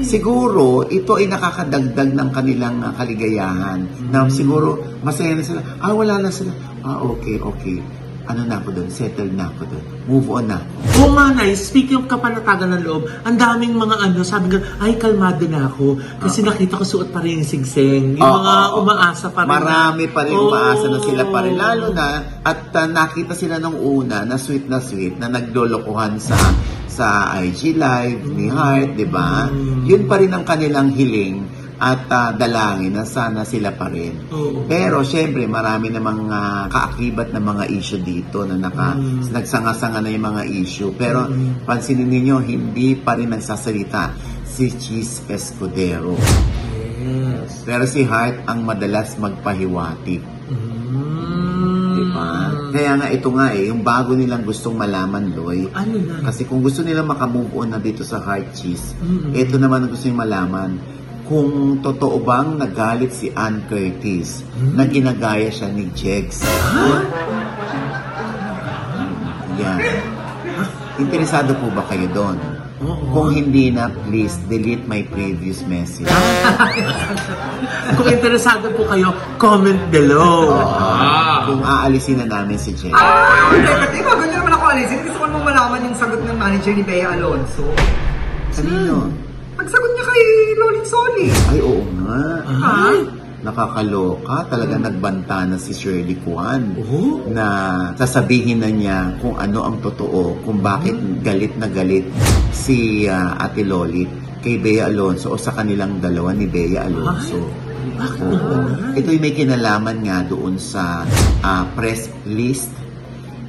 Siguro, 0.05 0.85
ito 0.85 1.17
ay 1.17 1.31
nakakadagdag 1.31 2.13
ng 2.13 2.29
kanilang 2.35 2.83
uh, 2.85 2.93
kaligayahan. 2.93 3.89
Na 4.13 4.29
siguro, 4.29 5.01
masaya 5.01 5.33
na 5.33 5.41
sila. 5.41 5.61
Ah, 5.81 5.97
wala 5.97 6.21
na 6.21 6.29
sila. 6.29 6.53
Ah, 6.85 7.01
okay, 7.01 7.41
okay. 7.41 7.81
Ano 8.25 8.41
na 8.49 8.57
ako 8.57 8.69
doon? 8.73 8.89
Settle 8.89 9.29
na 9.37 9.53
ako 9.53 9.69
doon. 9.69 9.85
Move 10.09 10.29
on 10.33 10.45
na. 10.49 10.59
Oo 11.01 11.13
nga, 11.13 11.37
Nay. 11.37 11.53
Speaking 11.53 12.01
of 12.01 12.07
kapanatagan 12.09 12.73
ng 12.73 12.83
loob, 12.89 13.05
ang 13.25 13.37
daming 13.37 13.77
mga 13.77 14.01
ano, 14.01 14.25
sabi 14.25 14.49
nga, 14.49 14.61
ay, 14.81 14.97
kalmado 14.97 15.45
na 15.45 15.69
ako. 15.69 16.01
Kasi 16.25 16.41
nakita 16.41 16.81
ko 16.81 16.85
suot 16.89 17.13
pa 17.13 17.21
rin 17.21 17.45
yung 17.45 17.49
singseng. 17.49 18.17
Yung 18.17 18.25
Oo, 18.25 18.37
mga 18.41 18.55
oo, 18.57 18.65
oo. 18.65 18.81
umaasa 18.81 19.27
pa 19.29 19.45
rin. 19.45 19.53
Marami 19.53 20.05
pa 20.09 20.21
rin 20.25 20.37
Oo. 20.41 20.49
umaasa 20.49 20.87
na 20.89 21.01
sila 21.05 21.23
pa 21.29 21.39
rin. 21.45 21.55
Lalo 21.57 21.87
na, 21.93 22.09
at 22.41 22.73
uh, 22.73 22.89
nakita 22.89 23.37
sila 23.37 23.61
nung 23.61 23.77
una 23.77 24.25
na 24.25 24.41
sweet 24.41 24.73
na 24.73 24.81
sweet 24.81 25.21
na 25.21 25.29
naglolokohan 25.29 26.17
sa 26.17 26.37
sa 26.95 27.35
IG 27.43 27.75
Live 27.75 28.23
ni 28.31 28.47
Heart, 28.47 28.95
di 28.95 29.07
ba? 29.11 29.51
Mm. 29.51 29.83
Yun 29.83 30.03
pa 30.07 30.15
rin 30.23 30.31
ang 30.31 30.47
kanilang 30.47 30.95
hiling 30.95 31.43
at 31.75 32.07
uh, 32.07 32.31
dalangin 32.33 32.95
na 32.95 33.03
sana 33.03 33.43
sila 33.43 33.75
pa 33.75 33.91
rin. 33.91 34.31
Oo. 34.31 34.63
Pero 34.65 35.03
syempre 35.03 35.43
marami 35.45 35.91
namang 35.91 36.27
uh, 36.27 36.65
kaakibat 36.71 37.31
na 37.31 37.39
mga 37.39 37.67
issue 37.69 37.99
dito 37.99 38.43
na 38.43 38.55
naka, 38.55 38.95
Mm. 38.95 39.35
nagsanga-sanga 39.35 39.99
na 39.99 40.09
yung 40.09 40.23
mga 40.25 40.43
issue. 40.47 40.95
Pero 40.95 41.27
pansinin 41.65 42.07
ninyo, 42.07 42.37
hindi 42.41 42.95
pa 42.95 43.19
rin 43.19 43.35
nagsasalita 43.35 44.15
si 44.47 44.71
Cheese 44.71 45.27
Escudero. 45.27 46.15
Yes. 47.03 47.67
Pero 47.67 47.85
si 47.85 48.07
Heart 48.07 48.47
ang 48.47 48.63
madalas 48.63 49.19
magpahiwatig. 49.19 50.23
Mm. 50.49 51.93
Di 51.95 52.05
ba? 52.11 52.27
Kaya 52.71 52.93
nga 52.97 53.07
ito 53.07 53.29
nga 53.31 53.51
eh, 53.51 53.71
yung 53.71 53.83
bago 53.83 54.15
nilang 54.15 54.43
gustong 54.43 54.75
malaman, 54.75 55.31
Loy. 55.31 55.67
Ano 55.71 55.95
na? 56.01 56.23
Kasi 56.23 56.43
kung 56.43 56.59
gusto 56.59 56.83
nilang 56.83 57.07
makamove 57.07 57.55
on 57.55 57.71
na 57.71 57.79
dito 57.79 58.03
sa 58.03 58.19
Heart 58.19 58.49
Cheese, 58.51 58.95
Mm-mm. 58.99 59.35
ito 59.35 59.59
naman 59.59 59.85
ang 59.85 59.91
gusto 59.91 60.07
nilang 60.07 60.23
malaman. 60.23 60.71
Kung 61.25 61.81
totoo 61.81 62.21
bang 62.21 62.61
nagalit 62.61 63.09
si 63.09 63.33
Ann 63.33 63.65
Curtis 63.65 64.45
na 64.77 64.85
ginagaya 64.85 65.49
siya 65.49 65.73
ni 65.73 65.89
Jegs. 65.97 66.45
Yan. 69.57 69.81
Interesado 71.01 71.57
po 71.57 71.73
ba 71.73 71.81
kayo 71.89 72.05
doon? 72.13 72.37
Oo. 72.85 73.09
Kung 73.09 73.29
hindi 73.33 73.73
na, 73.73 73.89
please 74.05 74.37
delete 74.53 74.85
my 74.85 75.01
previous 75.09 75.65
message. 75.65 76.05
Kung 77.97 78.09
interesado 78.13 78.69
po 78.77 78.85
kayo, 78.85 79.17
comment 79.41 79.81
below. 79.89 80.53
Ah. 80.53 81.49
Kung 81.49 81.65
aalisin 81.65 82.21
na 82.21 82.29
namin 82.29 82.61
si 82.61 82.77
Jegs. 82.77 82.93
Ah, 82.93 83.49
teka, 83.49 83.89
teka, 83.97 84.13
ganyan 84.13 84.45
naman 84.45 84.53
ako 84.61 84.65
alisin. 84.77 84.99
Gusto 85.09 85.19
ko 85.19 85.27
naman 85.33 85.43
malaman 85.57 85.79
yung 85.89 85.97
sagot 85.97 86.21
ng 86.21 86.37
manager 86.37 86.73
ni 86.77 86.85
Bea 86.85 87.09
Alonso. 87.17 87.65
Kanino? 88.53 89.24
Pagsagot 89.55 89.91
niya 89.95 90.05
kay 90.05 90.23
Lolit 90.59 90.87
Soli. 90.87 91.27
Ay, 91.51 91.59
oo 91.63 91.83
nga. 92.03 92.23
Ay. 92.63 92.99
Nakakaloka. 93.45 94.49
Talaga 94.49 94.75
nagbanta 94.81 95.45
na 95.45 95.61
si 95.61 95.77
Shirley 95.77 96.17
Kwan. 96.25 96.81
Oo. 96.81 97.29
Na 97.29 97.47
sasabihin 97.95 98.65
na 98.65 98.71
niya 98.73 99.15
kung 99.21 99.37
ano 99.37 99.69
ang 99.69 99.79
totoo, 99.85 100.43
kung 100.43 100.65
bakit 100.65 100.97
galit 101.21 101.53
na 101.61 101.69
galit 101.69 102.09
si 102.51 103.05
ah, 103.07 103.37
Ate 103.37 103.63
Lolit 103.63 104.09
kay 104.41 104.61
Bea 104.61 104.89
Alonso 104.89 105.33
o 105.33 105.41
sa 105.41 105.53
kanilang 105.53 106.01
dalawa 106.01 106.33
ni 106.33 106.49
Bea 106.49 106.89
Alonso. 106.89 107.41
Bakit 107.95 108.21
Oo. 108.25 108.57
Ito'y 108.97 109.19
may 109.21 109.37
kinalaman 109.37 110.03
nga 110.03 110.25
doon 110.25 110.57
sa 110.57 111.05
ah, 111.45 111.65
press 111.77 112.09
list 112.25 112.73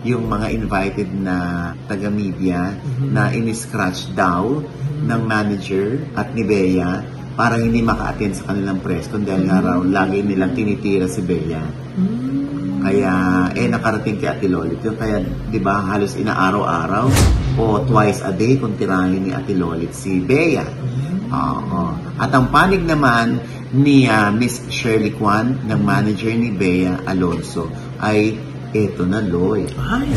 yung 0.05 0.29
mga 0.29 0.53
invited 0.53 1.09
na 1.09 1.73
taga-media 1.89 2.77
na 3.01 3.33
in-scratch 3.33 4.13
daw 4.13 4.61
ng 5.01 5.21
manager 5.25 5.97
at 6.13 6.29
ni 6.37 6.45
Bea 6.45 7.01
para 7.35 7.59
hindi 7.59 7.81
maka-attend 7.83 8.37
sa 8.37 8.53
kanilang 8.53 8.79
press 8.79 9.11
kung 9.11 9.25
dahil 9.27 9.49
nga 9.49 9.59
raw 9.59 9.81
lagi 9.81 10.23
nilang 10.23 10.55
tinitira 10.55 11.09
si 11.09 11.19
Bea. 11.25 11.65
Kaya, 12.85 13.13
eh, 13.57 13.65
nakarating 13.65 14.21
kay 14.21 14.29
Ate 14.29 14.45
Lolit 14.45 14.77
yun. 14.85 14.93
Kaya, 14.93 15.17
di 15.49 15.57
ba, 15.57 15.81
halos 15.89 16.13
inaaraw-araw 16.21 17.09
o 17.57 17.81
twice 17.81 18.21
a 18.21 18.29
day 18.29 18.61
kung 18.61 18.77
tirahin 18.77 19.25
ni 19.25 19.31
Ate 19.33 19.57
Lolit 19.57 19.89
si 19.89 20.21
Bea. 20.21 20.63
Oo. 21.33 21.97
At 22.21 22.29
ang 22.29 22.53
panig 22.53 22.85
naman 22.85 23.41
ni 23.73 24.05
ah, 24.05 24.29
Miss 24.29 24.61
Shirley 24.69 25.17
Kwan, 25.17 25.65
ng 25.65 25.81
manager 25.81 26.29
ni 26.37 26.53
Bea 26.53 27.01
Alonso, 27.09 27.73
ay 27.99 28.37
eto 28.75 29.07
na, 29.07 29.23
Loy. 29.23 29.71
Ay. 29.79 30.11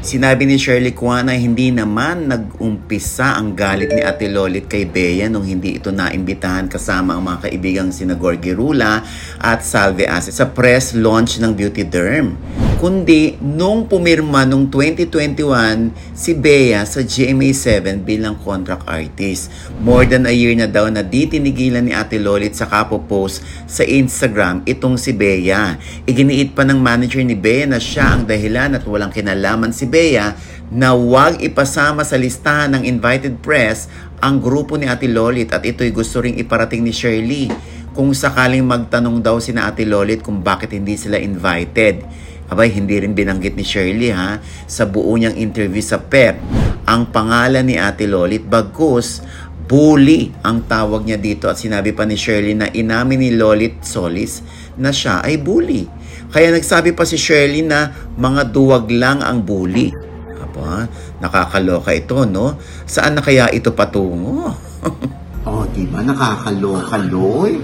Sinabi 0.00 0.48
ni 0.48 0.56
Shirley 0.56 0.96
Kwan 0.96 1.28
na 1.28 1.36
hindi 1.36 1.68
naman 1.68 2.30
nag-umpisa 2.30 3.36
ang 3.36 3.52
galit 3.52 3.92
ni 3.92 4.00
Ate 4.00 4.30
Lolit 4.30 4.64
kay 4.64 4.88
Bea 4.88 5.28
nung 5.28 5.44
hindi 5.44 5.76
ito 5.76 5.92
naimbitahan 5.92 6.70
kasama 6.70 7.18
ang 7.18 7.26
mga 7.28 7.50
kaibigang 7.50 7.90
sina 7.92 8.16
Gorgie 8.16 8.56
Rula 8.56 9.04
at 9.36 9.60
Salve 9.60 10.08
Ase 10.08 10.32
sa 10.32 10.48
press 10.48 10.96
launch 10.96 11.36
ng 11.42 11.52
Beauty 11.52 11.84
Derm. 11.84 12.38
Kundi 12.78 13.34
nung 13.42 13.90
pumirma 13.90 14.46
nung 14.46 14.70
2021 14.70 16.14
si 16.14 16.30
Bea 16.30 16.86
sa 16.86 17.02
GMA7 17.02 18.06
bilang 18.06 18.38
contract 18.38 18.86
artist. 18.86 19.50
More 19.82 20.06
than 20.06 20.30
a 20.30 20.30
year 20.30 20.54
na 20.54 20.70
daw 20.70 20.86
na 20.86 21.02
di 21.02 21.26
tinigilan 21.26 21.82
ni 21.82 21.90
Ate 21.90 22.22
Lolit 22.22 22.54
sa 22.54 22.70
kapo-post 22.70 23.42
sa 23.66 23.82
Instagram 23.82 24.62
itong 24.62 24.94
si 24.94 25.10
Bea. 25.10 25.74
Iginiit 26.06 26.54
pa 26.54 26.62
ng 26.62 26.78
manager 26.78 27.18
ni 27.26 27.34
Bea 27.34 27.66
na 27.66 27.82
siya 27.82 28.14
ang 28.14 28.30
dahilan 28.30 28.78
at 28.78 28.86
walang 28.86 29.10
kinalaman 29.10 29.74
si 29.74 29.82
Bea 29.90 30.38
na 30.70 30.94
huwag 30.94 31.42
ipasama 31.42 32.06
sa 32.06 32.14
listahan 32.14 32.78
ng 32.78 32.86
invited 32.86 33.42
press 33.42 33.90
ang 34.22 34.38
grupo 34.38 34.78
ni 34.78 34.86
Ate 34.86 35.10
Lolit 35.10 35.50
at 35.50 35.66
ito'y 35.66 35.90
gusto 35.90 36.22
ring 36.22 36.38
iparating 36.38 36.86
ni 36.86 36.94
Shirley 36.94 37.50
kung 37.90 38.14
sakaling 38.14 38.62
magtanong 38.62 39.18
daw 39.18 39.42
si 39.42 39.50
na 39.50 39.66
Ate 39.66 39.82
Lolit 39.82 40.22
kung 40.22 40.46
bakit 40.46 40.70
hindi 40.70 40.94
sila 40.94 41.18
invited. 41.18 42.06
Abay, 42.48 42.72
hindi 42.72 42.96
rin 42.96 43.12
binanggit 43.12 43.54
ni 43.54 43.64
Shirley 43.64 44.08
ha 44.08 44.40
sa 44.64 44.88
buo 44.88 45.12
niyang 45.16 45.36
interview 45.36 45.84
sa 45.84 46.00
PEP. 46.00 46.40
Ang 46.88 47.12
pangalan 47.12 47.68
ni 47.68 47.76
Ate 47.76 48.08
Lolit 48.08 48.48
bagkus 48.48 49.20
bully 49.68 50.32
ang 50.40 50.64
tawag 50.64 51.04
niya 51.04 51.20
dito 51.20 51.44
at 51.44 51.60
sinabi 51.60 51.92
pa 51.92 52.08
ni 52.08 52.16
Shirley 52.16 52.56
na 52.56 52.72
inamin 52.72 53.20
ni 53.20 53.30
Lolit 53.36 53.84
Solis 53.84 54.40
na 54.80 54.88
siya 54.88 55.20
ay 55.20 55.36
bully. 55.36 55.84
Kaya 56.32 56.56
nagsabi 56.56 56.96
pa 56.96 57.04
si 57.04 57.20
Shirley 57.20 57.60
na 57.60 57.92
mga 58.16 58.48
duwag 58.48 58.88
lang 58.88 59.20
ang 59.20 59.44
bully. 59.44 59.92
Aba, 60.40 60.88
nakakaloka 61.20 61.92
ito, 61.92 62.24
no? 62.24 62.56
Saan 62.88 63.20
na 63.20 63.20
kaya 63.20 63.52
ito 63.52 63.76
patungo? 63.76 64.56
Oh, 65.48 65.64
di 65.72 65.88
ba? 65.88 66.04
Nakakaloka, 66.04 67.00
Loy. 67.08 67.56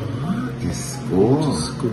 Diyos 0.56 1.04
ko. 1.12 1.52
Ko, 1.76 1.88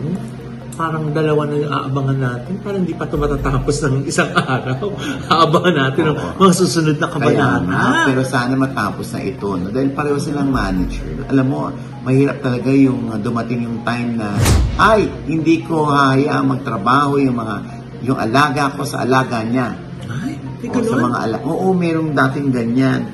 parang 0.81 1.13
dalawa 1.13 1.45
na 1.45 1.55
yung 1.61 1.69
aabangan 1.69 2.17
natin. 2.17 2.53
Parang 2.65 2.81
hindi 2.81 2.97
pa 2.97 3.05
ito 3.05 3.15
matatapos 3.21 3.75
ng 3.85 3.95
isang 4.09 4.33
araw. 4.57 4.89
Aabangan 5.29 5.75
natin 5.77 6.03
ang 6.09 6.17
mga 6.41 6.53
susunod 6.57 6.97
na 6.97 7.05
Kaya 7.05 7.13
kabanata. 7.37 8.05
pero 8.09 8.21
sana 8.25 8.53
matapos 8.57 9.13
na 9.13 9.21
ito. 9.21 9.47
No? 9.61 9.69
Dahil 9.69 9.93
pareho 9.93 10.17
silang 10.17 10.49
manager. 10.49 11.21
Alam 11.29 11.45
mo, 11.45 11.59
mahirap 12.01 12.41
talaga 12.41 12.73
yung 12.73 13.13
uh, 13.13 13.17
dumating 13.21 13.61
yung 13.69 13.85
time 13.85 14.17
na, 14.17 14.33
ay, 14.81 15.05
hindi 15.29 15.61
ko 15.61 15.85
hayaang 15.85 16.49
magtrabaho 16.49 17.21
yung 17.21 17.37
mga, 17.37 17.55
yung 18.01 18.17
alaga 18.17 18.73
ko 18.73 18.81
sa 18.81 19.05
alaga 19.05 19.45
niya. 19.45 19.77
Ay, 20.09 20.33
O, 20.65 20.81
sa 20.81 20.97
mga 20.97 21.17
ala 21.29 21.37
Oo, 21.45 21.77
merong 21.77 22.17
dating 22.17 22.49
ganyan. 22.49 23.05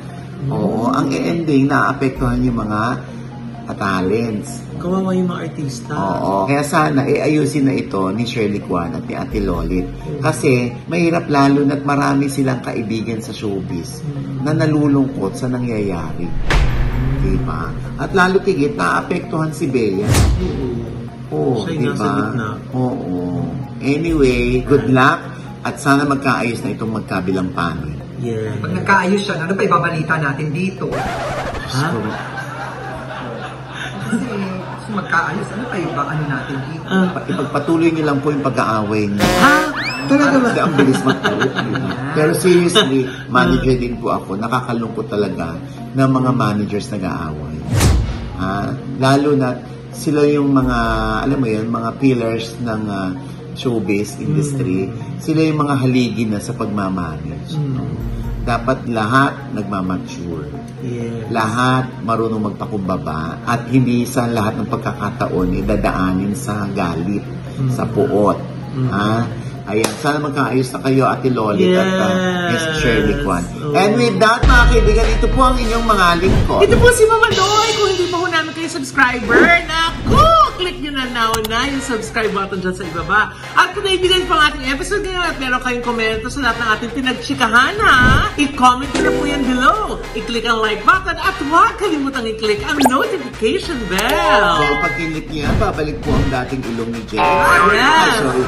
Oo, 0.48 0.88
ang 0.88 1.12
ending, 1.12 1.68
naapektuhan 1.68 2.40
yung 2.40 2.64
mga 2.64 2.80
uh, 3.68 3.76
talents. 3.76 4.67
Kawawa 4.78 5.10
yung 5.12 5.28
mga 5.28 5.42
artista. 5.50 5.94
Oo. 5.94 6.46
Kaya 6.46 6.62
sana, 6.62 7.02
eh, 7.04 7.20
ayusin 7.20 7.66
na 7.66 7.74
ito 7.74 8.08
ni 8.14 8.24
Shirley 8.24 8.62
Kwan 8.62 8.94
at 8.94 9.04
ni 9.04 9.14
Ate 9.14 9.42
Lolit. 9.42 9.90
Kasi, 10.22 10.70
mahirap 10.86 11.26
lalo 11.28 11.66
na't 11.66 11.82
marami 11.82 12.30
silang 12.30 12.62
kaibigan 12.62 13.18
sa 13.18 13.34
showbiz 13.34 14.06
na 14.42 14.54
nalulungkot 14.54 15.34
sa 15.34 15.50
nangyayari. 15.50 16.30
Diba? 17.20 17.74
At 17.98 18.14
lalo 18.14 18.38
tigit, 18.40 18.78
naapektuhan 18.78 19.50
si 19.50 19.66
Bea. 19.66 20.06
Oo, 21.28 21.66
Siya 21.66 21.72
yung 21.74 21.84
nasa 21.92 22.06
diba? 22.06 22.16
gitna. 22.24 22.50
Oo. 22.72 23.18
Anyway, 23.82 24.62
good 24.64 24.88
luck 24.88 25.20
at 25.66 25.76
sana 25.76 26.06
magkaayos 26.06 26.64
na 26.64 26.72
itong 26.72 26.94
magkabilang 26.96 27.52
panig. 27.52 27.98
Yeah. 28.18 28.58
Pag 28.58 28.74
nagkaayos 28.74 29.22
siya, 29.22 29.36
ano 29.42 29.54
pa 29.54 29.62
ibabalita 29.62 30.16
natin 30.18 30.50
dito? 30.50 30.90
Ha? 31.68 31.86
Magkaayos, 34.98 35.48
ano 35.54 35.64
pa 35.70 35.76
iba 35.78 36.02
ano 36.02 36.24
natin 36.26 36.56
dito? 36.66 36.86
Ah, 36.90 37.08
pa- 37.14 37.26
ipagpatuloy 37.26 37.90
niyo 37.94 38.04
lang 38.04 38.18
po 38.18 38.34
yung 38.34 38.42
pag-aaway 38.42 39.06
niyo. 39.06 39.22
ha? 39.40 39.56
Talaga 40.08 40.36
ba? 40.40 40.50
Ang 40.56 40.74
bilis 40.74 41.02
mag-ulit. 41.04 41.54
Pero 42.18 42.32
seriously, 42.34 43.00
manager 43.28 43.76
din 43.76 44.00
po 44.00 44.16
ako. 44.16 44.40
Nakakalungkot 44.40 45.06
talaga 45.06 45.54
ng 45.94 46.10
mga 46.10 46.32
managers 46.34 46.88
nag-aaway. 46.90 47.58
Ha? 48.38 48.74
Lalo 48.98 49.36
na 49.36 49.60
sila 49.92 50.26
yung 50.26 50.50
mga, 50.50 50.78
alam 51.26 51.38
mo 51.38 51.48
yun, 51.48 51.68
mga 51.68 51.90
pillars 51.98 52.58
ng 52.58 52.82
ah, 52.88 53.12
showbiz 53.54 54.18
industry. 54.18 54.90
Sila 55.18 55.42
yung 55.42 55.60
mga 55.60 55.76
haligi 55.78 56.24
na 56.26 56.38
sa 56.38 56.54
pagmamanage. 56.54 57.54
no? 57.54 57.86
Dapat 58.48 58.88
lahat 58.88 59.52
nagmamature. 59.52 60.48
Yes. 60.80 61.28
Lahat 61.36 61.92
marunong 62.00 62.48
magpakumbaba 62.54 63.44
at 63.44 63.68
hindi 63.68 64.08
sa 64.08 64.24
lahat 64.24 64.64
ng 64.64 64.72
pagkakataon 64.72 65.68
idadaanin 65.68 66.32
sa 66.32 66.64
galit, 66.72 67.28
sa 67.76 67.84
puot. 67.84 68.40
Ha? 68.88 69.12
Ayan, 69.68 69.92
sana 70.00 70.24
magkaayos 70.24 70.72
na 70.72 70.80
kayo, 70.80 71.04
Ate 71.12 71.28
Lolit 71.28 71.76
at 71.76 71.92
uh, 71.92 72.16
Miss 72.56 72.64
Yes. 72.64 72.76
Shirley 72.80 73.20
Kwan. 73.20 73.44
Oh. 73.60 73.76
And 73.76 74.00
with 74.00 74.16
that, 74.24 74.40
mga 74.48 74.64
kaibigan, 74.72 75.08
ito 75.12 75.28
po 75.28 75.44
ang 75.44 75.60
inyong 75.60 75.84
mga 75.84 76.08
lingkod. 76.24 76.64
Ito 76.64 76.76
po 76.80 76.88
si 76.96 77.04
Mama 77.04 77.28
Doy. 77.36 77.70
Kung 77.76 77.90
hindi 77.92 78.08
pa 78.08 78.16
po 78.16 78.32
namin 78.32 78.56
kayo 78.56 78.72
subscriber, 78.72 79.44
naku! 79.68 80.37
Click 80.58 80.82
nyo 80.82 80.90
na 80.90 81.06
now 81.14 81.30
na 81.46 81.70
yung 81.70 81.86
subscribe 81.86 82.34
button 82.34 82.58
dyan 82.66 82.74
sa 82.74 82.82
ibaba. 82.82 83.30
At 83.54 83.78
kung 83.78 83.86
naibigan 83.86 84.26
po 84.26 84.34
ang 84.34 84.50
ating 84.50 84.66
episode 84.74 85.06
ngayon 85.06 85.26
at 85.30 85.38
meron 85.38 85.62
kayong 85.62 85.86
komento 85.86 86.34
sa 86.34 86.50
lahat 86.50 86.58
ng 86.58 86.70
ating 86.74 86.92
pinagchikahan, 86.98 87.78
ha? 87.78 88.26
I-comment 88.42 88.90
nyo 88.98 89.02
na 89.06 89.12
po 89.14 89.24
yan 89.30 89.44
below. 89.46 89.82
I-click 90.18 90.50
ang 90.50 90.58
like 90.66 90.82
button 90.82 91.14
at 91.14 91.38
huwag 91.46 91.78
kalimutang 91.78 92.26
i-click 92.26 92.66
ang 92.66 92.82
notification 92.90 93.78
bell. 93.86 94.58
Dahil 94.58 94.78
pag 94.82 94.94
kinik 94.98 95.30
niya, 95.30 95.48
babalik 95.62 96.02
po 96.02 96.10
ang 96.10 96.26
dating 96.26 96.62
ilong 96.74 96.90
ni 96.90 97.02
Jay. 97.06 97.22
Yes. 97.22 97.78
Ay, 97.78 98.10
sorry. 98.18 98.46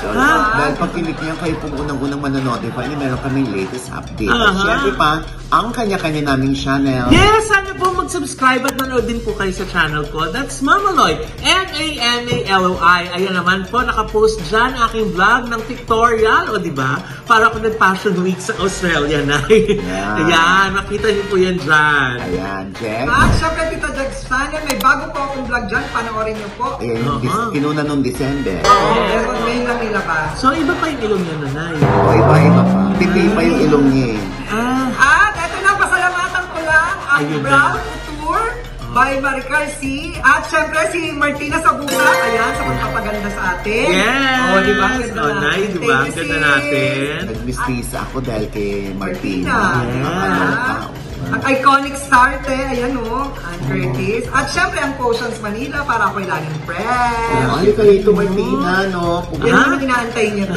Sorry. 0.00 0.16
Ah. 0.16 0.40
Dahil 0.56 0.74
pag 0.80 0.90
kinik 0.96 1.18
niya, 1.20 1.34
kayo 1.36 1.54
pong 1.60 1.74
unang-unang 1.84 2.20
mananotify 2.24 2.84
na 2.88 2.96
meron 2.96 3.20
kaming 3.20 3.48
latest 3.52 3.92
update. 3.92 4.32
At 4.32 4.56
Aha. 4.56 4.62
syempre 4.64 4.92
pa, 4.96 5.20
ang 5.52 5.68
kanya-kanya 5.68 6.32
naming 6.32 6.56
channel. 6.56 7.12
Yes, 7.12 7.52
sana 7.52 7.76
po 7.76 7.92
mag-subscribe 7.92 8.64
at 8.64 8.74
manood 8.80 9.04
din 9.04 9.20
po 9.20 9.36
kayo 9.36 9.52
sa 9.52 9.68
channel 9.68 10.08
ko. 10.08 10.32
That's 10.32 10.64
Mamaloy. 10.64 11.20
M-A-M-A-L-O-I. 11.42 13.00
Ayan 13.10 13.34
naman 13.34 13.66
po, 13.66 13.80
nakapost 13.80 14.38
dyan 14.46 14.70
aking 14.80 15.10
vlog 15.10 15.46
ng 15.46 15.60
pictorial. 15.64 16.46
O, 16.48 16.56
di 16.56 16.70
ba? 16.70 16.96
Para 17.24 17.48
ako 17.48 17.58
nag-fashion 17.60 18.14
week 18.20 18.38
sa 18.38 18.54
Australia 18.56 19.20
na. 19.20 19.42
Yeah. 19.44 20.18
Ayan, 20.20 20.68
makita 20.72 21.06
niyo 21.08 21.24
po 21.26 21.36
yan 21.36 21.58
dyan. 21.58 22.14
Ayan, 22.20 22.64
Jen. 22.74 23.04
At 23.04 23.30
syempre, 23.34 23.68
Tito 23.68 23.88
Jags 23.90 24.22
Channel, 24.22 24.62
may 24.62 24.78
bago 24.78 25.10
po 25.10 25.18
akong 25.24 25.44
vlog 25.44 25.64
dyan. 25.66 25.84
Panoorin 25.90 26.34
niyo 26.34 26.50
po. 26.54 26.68
Ayan, 26.78 26.98
yung 27.00 27.18
dis- 27.18 27.32
Aha. 27.32 27.50
kinuna 27.50 27.82
nung 27.82 28.00
December. 28.00 28.56
Pero 28.62 29.30
ngayon 29.36 29.64
lang 29.64 29.78
nilabas. 29.80 30.28
So, 30.36 30.52
iba 30.52 30.72
pa 30.72 30.86
yung 30.86 31.00
ilong 31.02 31.22
niya, 31.22 31.36
nanay. 31.42 31.74
O, 31.76 32.10
iba-iba 32.12 32.62
pa. 32.64 32.80
Pipi 32.96 33.22
pa 33.28 33.40
yung 33.40 33.58
ilong 33.60 33.86
niya. 33.88 34.06
eh. 34.12 34.20
Ah, 34.48 34.86
At 34.94 35.34
eto 35.40 35.58
na, 35.58 35.72
pasalamatan 35.74 36.44
ko 36.46 36.58
lang 36.60 36.94
ang 37.02 37.18
Ayun 37.18 37.40
na. 37.40 37.48
Brown 37.48 37.74
Couture 37.82 38.48
by 38.92 39.16
Maricar 39.18 39.66
C. 39.72 40.12
At 40.18 40.44
syempre 40.46 40.86
si 40.88 41.10
Martina 41.10 41.58
Sabuga, 41.58 41.96
ayan, 41.96 42.52
sa 42.52 42.62
pagpapaganda 42.62 43.30
sa 43.30 43.42
atin. 43.56 43.86
yes! 43.88 44.44
O, 44.44 44.60
di 44.60 44.74
ba? 44.74 44.86
Ang 44.86 45.02
ganda 45.02 45.18
Oh, 45.18 45.30
natin. 45.30 45.42
nice, 45.42 45.66
di 45.66 45.78
ba? 45.78 45.94
Ang 45.94 46.04
Thank 46.04 46.12
you, 46.12 46.22
ganda 46.22 46.36
sis. 46.36 46.44
natin. 46.44 47.26
Nagmistisa 47.26 47.98
ako 48.04 48.20
dahil 48.20 48.46
kay 48.48 48.92
Martina. 48.92 49.54
Martina. 49.80 50.10
Nakakaloka. 50.12 50.74
Ang 51.22 51.42
iconic 51.48 51.94
start 51.96 52.44
eh, 52.44 52.68
ayan 52.68 52.98
o, 52.98 53.32
Ann 53.32 53.58
Curtis. 53.64 54.24
At 54.28 54.46
syempre 54.50 54.78
ang 54.78 54.94
Potions 54.94 55.38
Manila 55.38 55.82
para 55.82 56.06
ako'y 56.06 56.26
laging 56.26 56.58
fresh. 56.66 56.84
Ayan, 56.84 57.48
halika 57.48 57.82
rito, 57.82 58.12
Martina, 58.12 58.72
no? 58.90 59.22
Yan 59.40 59.48
Ah. 59.48 59.64
naman 59.64 59.80
inaantay 59.80 60.26
niya. 60.28 60.46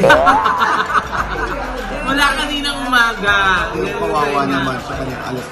Wala 2.05 2.25
kaninang 2.35 2.79
umaga. 2.83 3.37
Yung 3.73 3.93
kawawa 3.95 4.45
naman 4.45 4.77
sa 4.79 4.93
kanyang 4.95 5.23
alas 5.25 5.47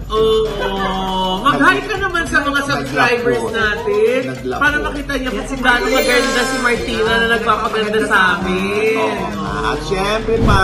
discussion. 0.00 0.66
Oo. 0.66 1.44
Mag-hi 1.44 1.78
ka 1.86 1.96
naman 2.00 2.24
sa 2.26 2.38
mga 2.42 2.60
subscribers 2.66 3.44
natin. 3.52 4.20
Para 4.58 4.76
makita 4.80 5.12
niyo 5.20 5.30
kung 5.34 5.62
gaano 5.62 5.86
maganda 5.90 6.42
si 6.42 6.56
Martina 6.62 7.12
na 7.20 7.26
nagpapaganda 7.38 8.00
sa 8.08 8.18
amin. 8.38 8.98
Oo. 8.98 9.64
At 9.64 9.80
syempre 9.86 10.36
pa, 10.42 10.62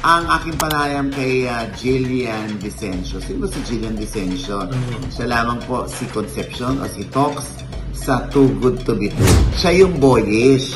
ang 0.00 0.24
aking 0.40 0.56
panayam 0.56 1.06
kay 1.12 1.44
ah, 1.44 1.68
Jillian 1.76 2.56
Vicencio. 2.56 3.20
Sino 3.20 3.44
si 3.48 3.60
Jillian 3.68 3.96
Vicencio? 3.96 4.64
Siya 5.12 5.28
lamang 5.28 5.60
po 5.68 5.84
si 5.84 6.08
Concepcion 6.08 6.80
o 6.80 6.88
si 6.88 7.04
Tox 7.12 7.68
sa 8.00 8.24
Too 8.26 8.48
Good 8.58 8.82
To 8.84 8.96
Be 8.96 9.12
True. 9.12 9.36
Siya 9.54 9.84
yung 9.84 10.00
boyish 10.00 10.72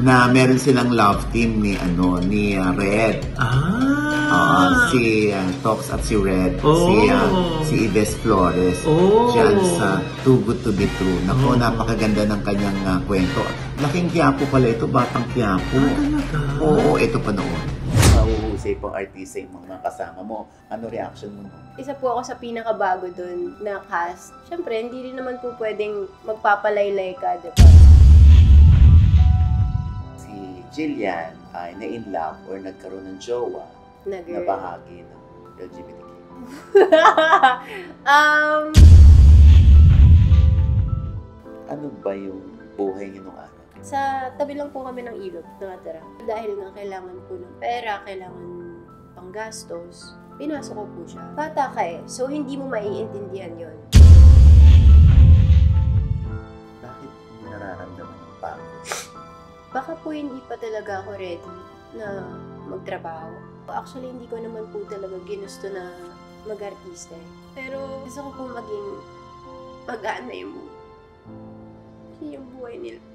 na 0.00 0.28
meron 0.28 0.56
silang 0.56 0.92
love 0.92 1.24
team 1.32 1.60
ni 1.60 1.72
ano 1.74 2.20
ni 2.20 2.52
ah, 2.54 2.72
Red. 2.72 3.24
Ah. 3.36 3.88
Ah, 4.30 4.70
si 4.88 5.34
ah, 5.34 5.42
Tox 5.58 5.90
at 5.90 6.00
si 6.00 6.14
Red, 6.14 6.62
Oh. 6.62 6.86
si 6.86 7.10
ah, 7.10 7.26
si 7.64 7.74
Ives 7.88 8.14
Flores. 8.20 8.78
Oh. 8.84 9.32
Diyan 9.32 9.56
sa 9.74 9.98
Too 10.22 10.38
Good 10.44 10.62
To 10.62 10.70
Be 10.70 10.86
True. 10.94 11.18
Nako, 11.26 11.50
Oh. 11.50 11.58
napakaganda 11.58 12.22
ng 12.24 12.40
kanyang 12.44 12.78
ah, 12.84 13.00
kwento. 13.02 13.42
Laking 13.80 14.06
Quiapo 14.06 14.44
pala 14.46 14.68
ito, 14.68 14.86
batang 14.86 15.26
Quiapo. 15.32 15.80
talaga? 15.80 16.38
Oo, 16.62 16.94
ito 16.94 17.18
pa 17.18 17.32
noon. 17.32 17.79
Mahuhusay 18.60 18.76
pang 18.76 18.92
artista 18.92 19.40
yung 19.40 19.56
mga 19.56 19.80
kasama 19.80 20.20
mo. 20.20 20.44
Ano 20.68 20.92
reaction 20.92 21.32
mo? 21.32 21.48
isa 21.80 21.96
po 21.96 22.12
ako 22.12 22.28
sa 22.28 22.36
pinakabago 22.36 23.08
dun 23.08 23.56
na 23.64 23.80
cast. 23.88 24.36
Siyempre, 24.44 24.76
hindi 24.84 25.00
rin 25.00 25.16
naman 25.16 25.40
po 25.40 25.56
pwedeng 25.56 26.04
magpapalaylay 26.28 27.16
ka, 27.16 27.40
di 27.40 27.48
ba? 27.48 27.64
Si 30.20 30.60
Jillian 30.76 31.32
ay 31.56 31.72
na-in 31.80 32.04
love 32.12 32.36
or 32.52 32.60
nagkaroon 32.60 33.08
ng 33.08 33.16
jowa 33.16 33.64
Na 34.04 34.20
na 34.20 34.28
girl. 34.28 34.44
bahagi 34.44 35.08
ng 35.08 35.20
LGBTQ. 35.56 36.10
um, 38.12 38.64
Ano 41.64 41.86
ba 42.04 42.12
yung 42.12 42.44
buhay 42.76 43.08
niyo 43.08 43.24
nung? 43.24 43.40
Sa 43.80 44.28
tabi 44.36 44.56
lang 44.56 44.68
po 44.68 44.84
kami 44.84 45.04
ng 45.08 45.16
ilog 45.16 45.46
nakatira. 45.56 46.04
Dahil 46.28 46.50
nga 46.60 46.68
kailangan 46.76 47.16
po 47.24 47.32
ng 47.40 47.54
pera, 47.56 48.04
kailangan 48.04 48.46
panggastos, 49.16 50.16
pinasok 50.36 50.76
ko 50.76 50.84
po 50.84 51.00
siya. 51.08 51.24
Bata 51.32 51.72
ka 51.72 51.82
eh, 51.84 52.00
so 52.04 52.28
hindi 52.28 52.60
mo 52.60 52.68
maiintindihan 52.68 53.56
yon. 53.56 53.76
Bakit 56.84 57.12
mo 57.12 57.44
nararamdaman 57.48 58.16
yung 58.20 58.38
pagod? 58.40 58.80
Baka 59.70 59.92
po 60.02 60.08
hindi 60.12 60.40
pa 60.44 60.60
talaga 60.60 61.00
ako 61.04 61.10
ready 61.16 61.52
na 61.96 62.24
magtrabaho. 62.68 63.32
Actually, 63.70 64.10
hindi 64.10 64.26
ko 64.26 64.34
naman 64.42 64.66
po 64.74 64.82
talaga 64.90 65.14
ginusto 65.24 65.70
na 65.70 65.94
mag-artista 66.42 67.14
eh. 67.14 67.28
Pero 67.54 68.02
gusto 68.02 68.18
ko 68.26 68.30
po 68.34 68.42
maging 68.50 68.88
magaan 69.86 70.24
na 70.26 70.34
yung, 70.34 70.54
yung 72.18 72.46
buhay 72.58 72.82
nila. 72.82 73.09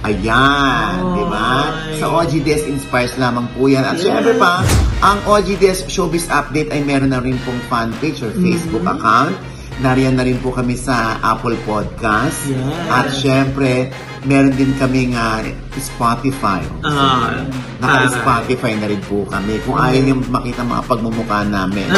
Ayan, 0.00 0.92
Oh, 0.98 1.12
di 1.12 1.24
ba? 1.28 1.48
Sa 1.94 2.06
OG 2.10 2.40
Des 2.40 2.64
Inspires 2.66 3.14
lamang 3.14 3.44
po 3.52 3.66
yan. 3.66 3.84
At 3.84 3.96
syempre 3.96 4.32
pa, 4.34 4.64
ang 4.98 5.20
OG 5.22 5.56
Des 5.56 5.84
Showbiz 5.84 6.24
Update 6.26 6.72
ay 6.72 6.80
meron 6.80 7.12
na 7.12 7.20
rin 7.20 7.36
pong 7.42 7.60
fan 7.68 7.92
page 7.98 8.20
or 8.20 8.32
Facebook 8.32 8.80
Mm-hmm. 8.80 8.96
account. 8.96 9.34
Nariyan 9.80 10.14
na 10.14 10.24
rin 10.24 10.36
po 10.36 10.50
kami 10.50 10.72
sa 10.74 11.16
Apple 11.18 11.56
Podcast. 11.62 12.48
Yes. 12.48 12.88
At 12.90 13.06
syempre, 13.10 13.88
meron 14.28 14.52
din 14.52 14.72
kaming 14.76 15.16
ah, 15.16 15.40
Spotify. 15.80 16.60
Ah, 16.84 17.40
Naka-Spotify 17.80 18.76
na 18.76 18.92
rin 18.92 19.00
po 19.08 19.24
kami. 19.24 19.56
Kung 19.64 19.80
ayaw 19.80 20.00
niyo 20.04 20.20
makita 20.28 20.60
mga 20.60 20.84
pagmumukha 20.84 21.48
namin 21.48 21.88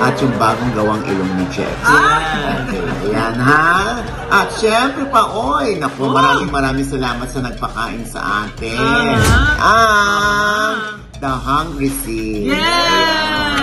at 0.00 0.16
yung 0.24 0.32
bagong 0.40 0.72
gawang 0.72 1.02
ilong 1.04 1.32
ni 1.36 1.46
Jeff. 1.52 1.76
Okay, 1.84 3.12
ayan 3.12 3.36
ha. 3.36 4.00
At 4.32 4.48
syempre 4.56 5.04
pa, 5.12 5.28
oy, 5.30 5.76
naku, 5.76 6.08
maraming 6.08 6.50
maraming 6.50 6.88
salamat 6.88 7.28
sa 7.28 7.44
nagpakain 7.44 8.04
sa 8.08 8.48
atin. 8.48 8.80
Ah. 8.80 9.60
Ah, 9.60 10.72
The 11.20 11.32
Hungry 11.32 11.92
Sea. 12.04 12.56
Yeah! 12.56 13.55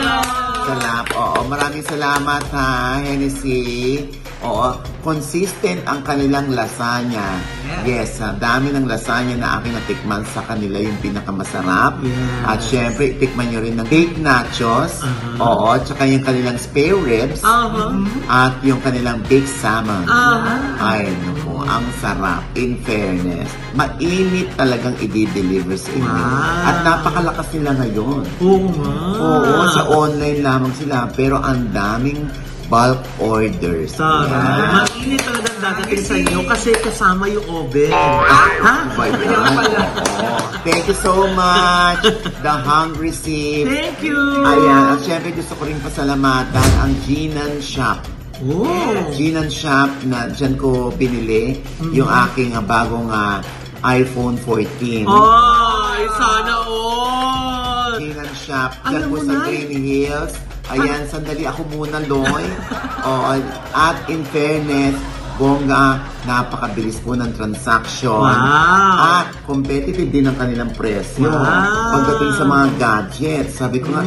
Salamat. 0.64 1.06
Oo, 1.20 1.40
maraming 1.52 1.86
salamat 1.86 2.44
ha, 2.56 2.98
Hennessy. 3.04 4.08
Oo, 4.44 4.76
consistent 5.04 5.84
ang 5.88 6.04
kanilang 6.04 6.52
lasagna. 6.52 7.40
Yes, 7.88 8.20
ha, 8.20 8.36
dami 8.36 8.76
ng 8.76 8.88
lasagna 8.88 9.40
na 9.40 9.60
aking 9.60 9.76
natikman 9.76 10.24
sa 10.36 10.44
kanila 10.44 10.80
yung 10.84 11.00
pinakamasarap. 11.00 12.00
Yes. 12.04 12.48
At 12.48 12.60
syempre, 12.64 13.16
tikman 13.20 13.52
nyo 13.52 13.60
rin 13.64 13.76
ng 13.80 13.88
cake 13.88 14.20
nachos. 14.20 15.04
Uh-huh. 15.04 15.44
Oo, 15.44 15.70
tsaka 15.84 16.08
yung 16.08 16.24
kanilang 16.24 16.60
spare 16.60 16.96
ribs. 16.96 17.40
Aha. 17.44 17.96
At 18.28 18.54
yung 18.64 18.80
kanilang 18.84 19.24
baked 19.28 19.48
salmon. 19.48 20.08
Aha. 20.08 20.56
Ay, 20.80 21.12
naku, 21.24 21.43
ang 21.66 21.86
sarap. 22.00 22.44
In 22.54 22.78
fairness, 22.84 23.50
mainit 23.74 24.52
talagang 24.56 24.96
i-deliver 25.00 25.76
sa 25.76 25.90
inyo. 25.92 26.08
Wow. 26.08 26.68
At 26.70 26.78
napakalakas 26.84 27.48
nila 27.56 27.72
ngayon. 27.80 28.24
Oo 28.40 28.68
nga. 28.78 28.94
Oo, 29.18 29.62
sa 29.72 29.82
online 29.90 30.40
lamang 30.40 30.74
sila. 30.76 31.08
Pero 31.12 31.40
ang 31.40 31.72
daming 31.72 32.28
bulk 32.68 33.02
orders. 33.20 33.94
Sarah, 33.94 34.26
Yan. 34.30 34.88
mainit 34.88 35.22
talaga 35.22 35.48
ang 35.52 35.62
dadating 35.62 36.04
sa 36.04 36.16
inyo 36.18 36.40
kasi 36.48 36.70
kasama 36.74 37.24
yung 37.30 37.46
oven. 37.52 37.92
Ha? 37.94 38.76
Ba 38.98 39.04
yan? 39.06 39.22
Oo. 39.22 40.32
Thank 40.64 40.88
you 40.88 40.98
so 40.98 41.28
much. 41.36 42.02
The 42.40 42.56
Hungry 42.56 43.12
Sip. 43.12 43.68
Thank 43.68 44.00
you! 44.02 44.16
Ayan, 44.42 44.96
at 44.96 45.00
syempre 45.04 45.36
gusto 45.36 45.54
ko 45.60 45.68
rin 45.68 45.78
pasalamatan 45.84 46.70
ang 46.80 46.96
Ginan 47.04 47.60
Shop. 47.60 48.00
Oh! 48.44 48.92
Ginan 49.16 49.48
Shop 49.48 49.88
na 50.04 50.28
dyan 50.28 50.60
ko 50.60 50.92
binili 50.92 51.64
yung 51.96 52.10
aking 52.12 52.52
ah, 52.58 52.64
bagong 52.64 53.08
ah, 53.08 53.40
iPhone 53.88 54.36
14. 54.36 55.08
Ay, 55.08 56.02
sana 56.20 56.54
all! 56.68 57.94
Ginan 58.04 58.32
Shop, 58.36 58.72
Alam 58.84 58.92
dyan 58.92 59.04
po 59.08 59.16
mo 59.16 59.18
sa 59.24 59.34
na. 59.40 59.46
Green 59.48 59.86
Hills. 59.88 60.34
Ayan, 60.72 61.04
sandali 61.08 61.44
ako 61.44 61.62
muna, 61.72 62.00
Loy. 62.08 62.44
Oo, 63.08 63.36
at 63.76 63.98
in 64.08 64.24
fairness, 64.32 64.96
bongga, 65.38 66.02
napakabilis 66.28 67.02
po 67.02 67.18
ng 67.18 67.32
transaction. 67.34 68.22
Wow. 68.22 69.24
At 69.24 69.28
competitive 69.44 70.10
din 70.10 70.30
ang 70.30 70.38
kanilang 70.38 70.72
presyo. 70.78 71.30
Wow. 71.30 71.94
Pagdating 72.00 72.34
sa 72.38 72.46
mga 72.46 72.66
gadgets, 72.78 73.54
sabi 73.58 73.78
ko 73.82 73.94
nga, 73.94 74.04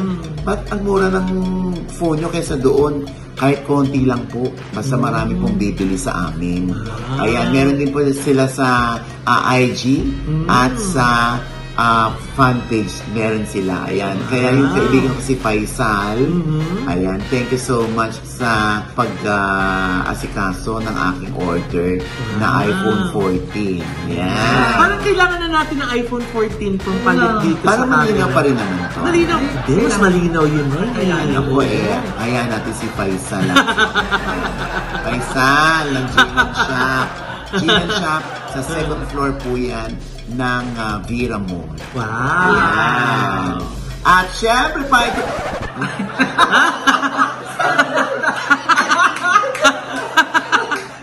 ba't 0.47 0.63
ang 0.71 0.81
mura 0.87 1.09
ng 1.11 1.29
phone 1.97 2.23
nyo 2.23 2.31
kaysa 2.31 2.57
doon? 2.59 3.07
Kahit 3.37 3.69
konti 3.69 4.09
lang 4.09 4.25
po, 4.33 4.49
basta 4.73 4.97
marami 4.97 5.37
pong 5.37 5.61
bibili 5.61 6.01
sa 6.01 6.33
amin. 6.33 6.73
Ayan, 7.21 7.53
meron 7.53 7.77
din 7.77 7.93
po 7.93 8.01
sila 8.09 8.49
sa 8.49 8.97
ah, 9.29 9.53
IG 9.53 10.09
at 10.49 10.73
sa 10.81 11.37
ah, 11.77 12.09
fan 12.35 12.61
page, 12.73 12.93
meron 13.13 13.45
sila. 13.45 13.89
Ayan, 13.89 14.17
kaya 14.33 14.53
yung 14.57 14.73
kaibigan 14.73 15.13
ko 15.13 15.21
si 15.21 15.37
Faisal, 15.37 16.19
ayan, 16.89 17.21
thank 17.29 17.53
you 17.53 17.61
so 17.61 17.85
much 17.93 18.17
sa 18.25 18.83
pag-asikaso 18.97 20.81
ng 20.81 20.97
aking 21.15 21.33
order 21.37 22.01
na 22.41 22.65
iPhone 22.65 23.01
14. 23.13 23.85
Ayan. 24.09 24.73
Parang 24.77 25.01
kailangan 25.05 25.39
na 25.45 25.49
natin 25.63 25.77
ng 25.85 25.89
iPhone 26.01 26.25
14 26.33 26.81
pang 26.81 26.99
palit 27.05 27.33
dito 27.45 27.65
Para 27.65 27.85
sa 27.85 27.87
malinaw 27.87 28.29
pa 28.33 28.41
rin 28.45 28.57
naman 28.57 28.79
to. 28.93 28.99
Malinaw. 29.05 29.39
Hindi, 29.41 29.75
mas 29.85 29.97
malinaw 30.01 30.45
yun 30.49 30.69
eh. 30.73 31.01
Ayan 31.05 31.29
ako 31.37 31.57
eh. 31.61 32.25
Ayan 32.25 32.47
natin 32.49 32.73
si 32.73 32.87
Faisal. 32.97 33.47
Faisal 35.05 35.87
ng 35.93 36.07
Ginan 36.09 36.51
Shop. 36.57 37.09
Ginan 37.57 37.89
Shop, 38.01 38.23
sa 38.57 38.61
second 38.65 39.05
floor 39.13 39.31
po 39.45 39.55
yan 39.55 40.16
ng 40.35 40.67
ah, 40.75 40.99
Vira 41.07 41.39
Mall. 41.39 41.71
Wow! 41.95 42.03
Ayan. 42.03 43.63
At 44.07 44.31
syempre 44.35 44.87
pa 44.87 45.03
ito, 45.11 45.23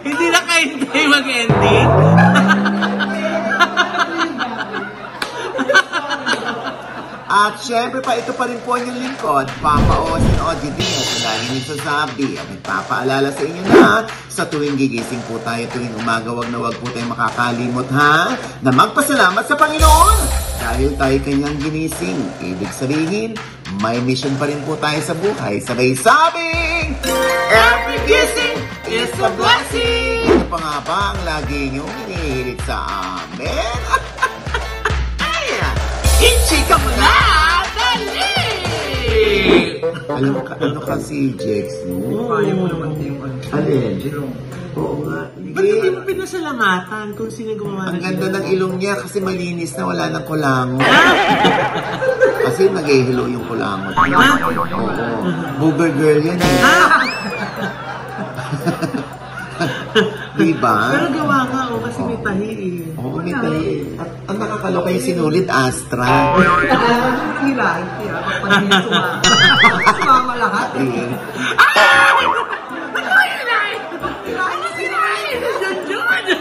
Hindi 0.03 0.25
na 0.31 0.39
kayo 0.47 1.07
mag-ending? 1.11 1.89
At 7.33 7.57
syempre 7.65 7.97
pa, 7.97 8.13
ito 8.13 8.29
pa 8.37 8.45
rin 8.45 8.61
po 8.61 8.77
ang 8.77 8.85
inyong 8.85 9.09
lingkod, 9.09 9.49
Papa 9.57 10.05
Osin 10.05 10.37
Oji 10.37 10.69
Diaz, 10.77 11.09
ang 11.17 11.23
lagi 11.25 11.45
nyo 11.49 11.61
sasabi 11.65 12.27
at 12.37 12.45
nagpapaalala 12.45 13.29
sa 13.33 13.41
inyo 13.41 13.63
na 13.73 14.05
sa 14.29 14.45
tuwing 14.45 14.77
gigising 14.77 15.17
po 15.25 15.41
tayo 15.41 15.65
tuwing 15.73 15.97
umaga, 15.97 16.29
wag 16.29 16.53
na 16.53 16.61
wag 16.61 16.77
po 16.77 16.93
tayo 16.93 17.09
makakalimot 17.09 17.89
ha, 17.89 18.37
na 18.61 18.69
magpasalamat 18.69 19.49
sa 19.49 19.57
Panginoon 19.57 20.17
dahil 20.61 20.93
tayo 20.93 21.17
kanyang 21.25 21.57
ginising. 21.57 22.21
Ibig 22.37 22.69
sabihin, 22.69 23.33
may 23.81 23.97
mission 24.05 24.37
pa 24.37 24.45
rin 24.45 24.61
po 24.61 24.77
tayo 24.77 25.01
sa 25.01 25.17
buhay. 25.17 25.57
Sabay 25.57 25.97
sabing, 25.97 26.93
Every 27.49 27.97
gising 28.05 28.61
is 28.85 29.09
a 29.17 29.33
blessing! 29.33 30.29
Ito 30.29 30.45
pa 30.53 30.57
nga 30.61 30.75
ba 30.85 31.17
ang 31.17 31.19
lagi 31.25 31.73
nyo 31.73 31.81
hinihirit 31.81 32.61
sa 32.61 32.77
amin? 33.25 34.12
Ayan! 36.23 36.39
Ichika 36.39 36.75
mo 36.79 36.89
na! 36.95 37.11
Dali! 37.75 38.31
Alam 40.07 40.35
ka, 40.47 40.53
ano 40.55 40.79
kasi, 40.79 41.35
Jex, 41.35 41.83
no? 41.83 42.31
Kaya 42.31 42.53
mo 42.55 42.71
naman 42.71 42.95
yung 43.03 43.19
ano. 43.19 43.35
Alin? 43.51 43.99
Oo 44.73 45.03
nga. 45.03 45.27
Ba't 45.53 45.65
hindi 45.67 45.89
mo 45.91 45.99
pinasalamatan 46.01 47.13
kung 47.13 47.29
sino 47.29 47.53
yung 47.53 47.61
gumawa 47.61 47.91
Ang 47.91 47.99
ng 47.99 48.03
ganda 48.07 48.27
ng 48.39 48.45
ilong 48.55 48.75
niya 48.79 48.97
kasi 49.03 49.19
malinis 49.19 49.75
na 49.75 49.83
wala 49.85 50.09
ng 50.09 50.23
kulangot. 50.25 50.81
kasi 52.47 52.61
nag-hello 52.71 53.27
yung 53.27 53.45
kulangot. 53.45 53.93
Oo. 53.93 55.27
Booger 55.59 55.91
girl 55.93 56.19
yan 56.23 56.39
eh. 56.39 56.57
diba? 60.39 60.77
Pero 60.89 61.07
gawa 61.13 61.37
nga, 61.45 61.61
oh, 61.69 61.79
kasi 61.85 61.99
may 62.01 62.17
tahi 62.25 62.49
eh. 62.49 62.92
Oo, 63.23 63.31
may 63.31 63.33
tayo. 63.39 64.03
At 64.03 64.09
ang 64.27 64.37
nakakaloka 64.43 64.89
yung 64.91 65.05
sinulit, 65.05 65.47
Astra. 65.47 66.35
Hilahin 67.43 67.87
siya. 67.99 68.15
Pag 68.43 69.95
sumama. 69.95 70.33
Lahat. 70.35 70.67
Eh. 70.75 72.42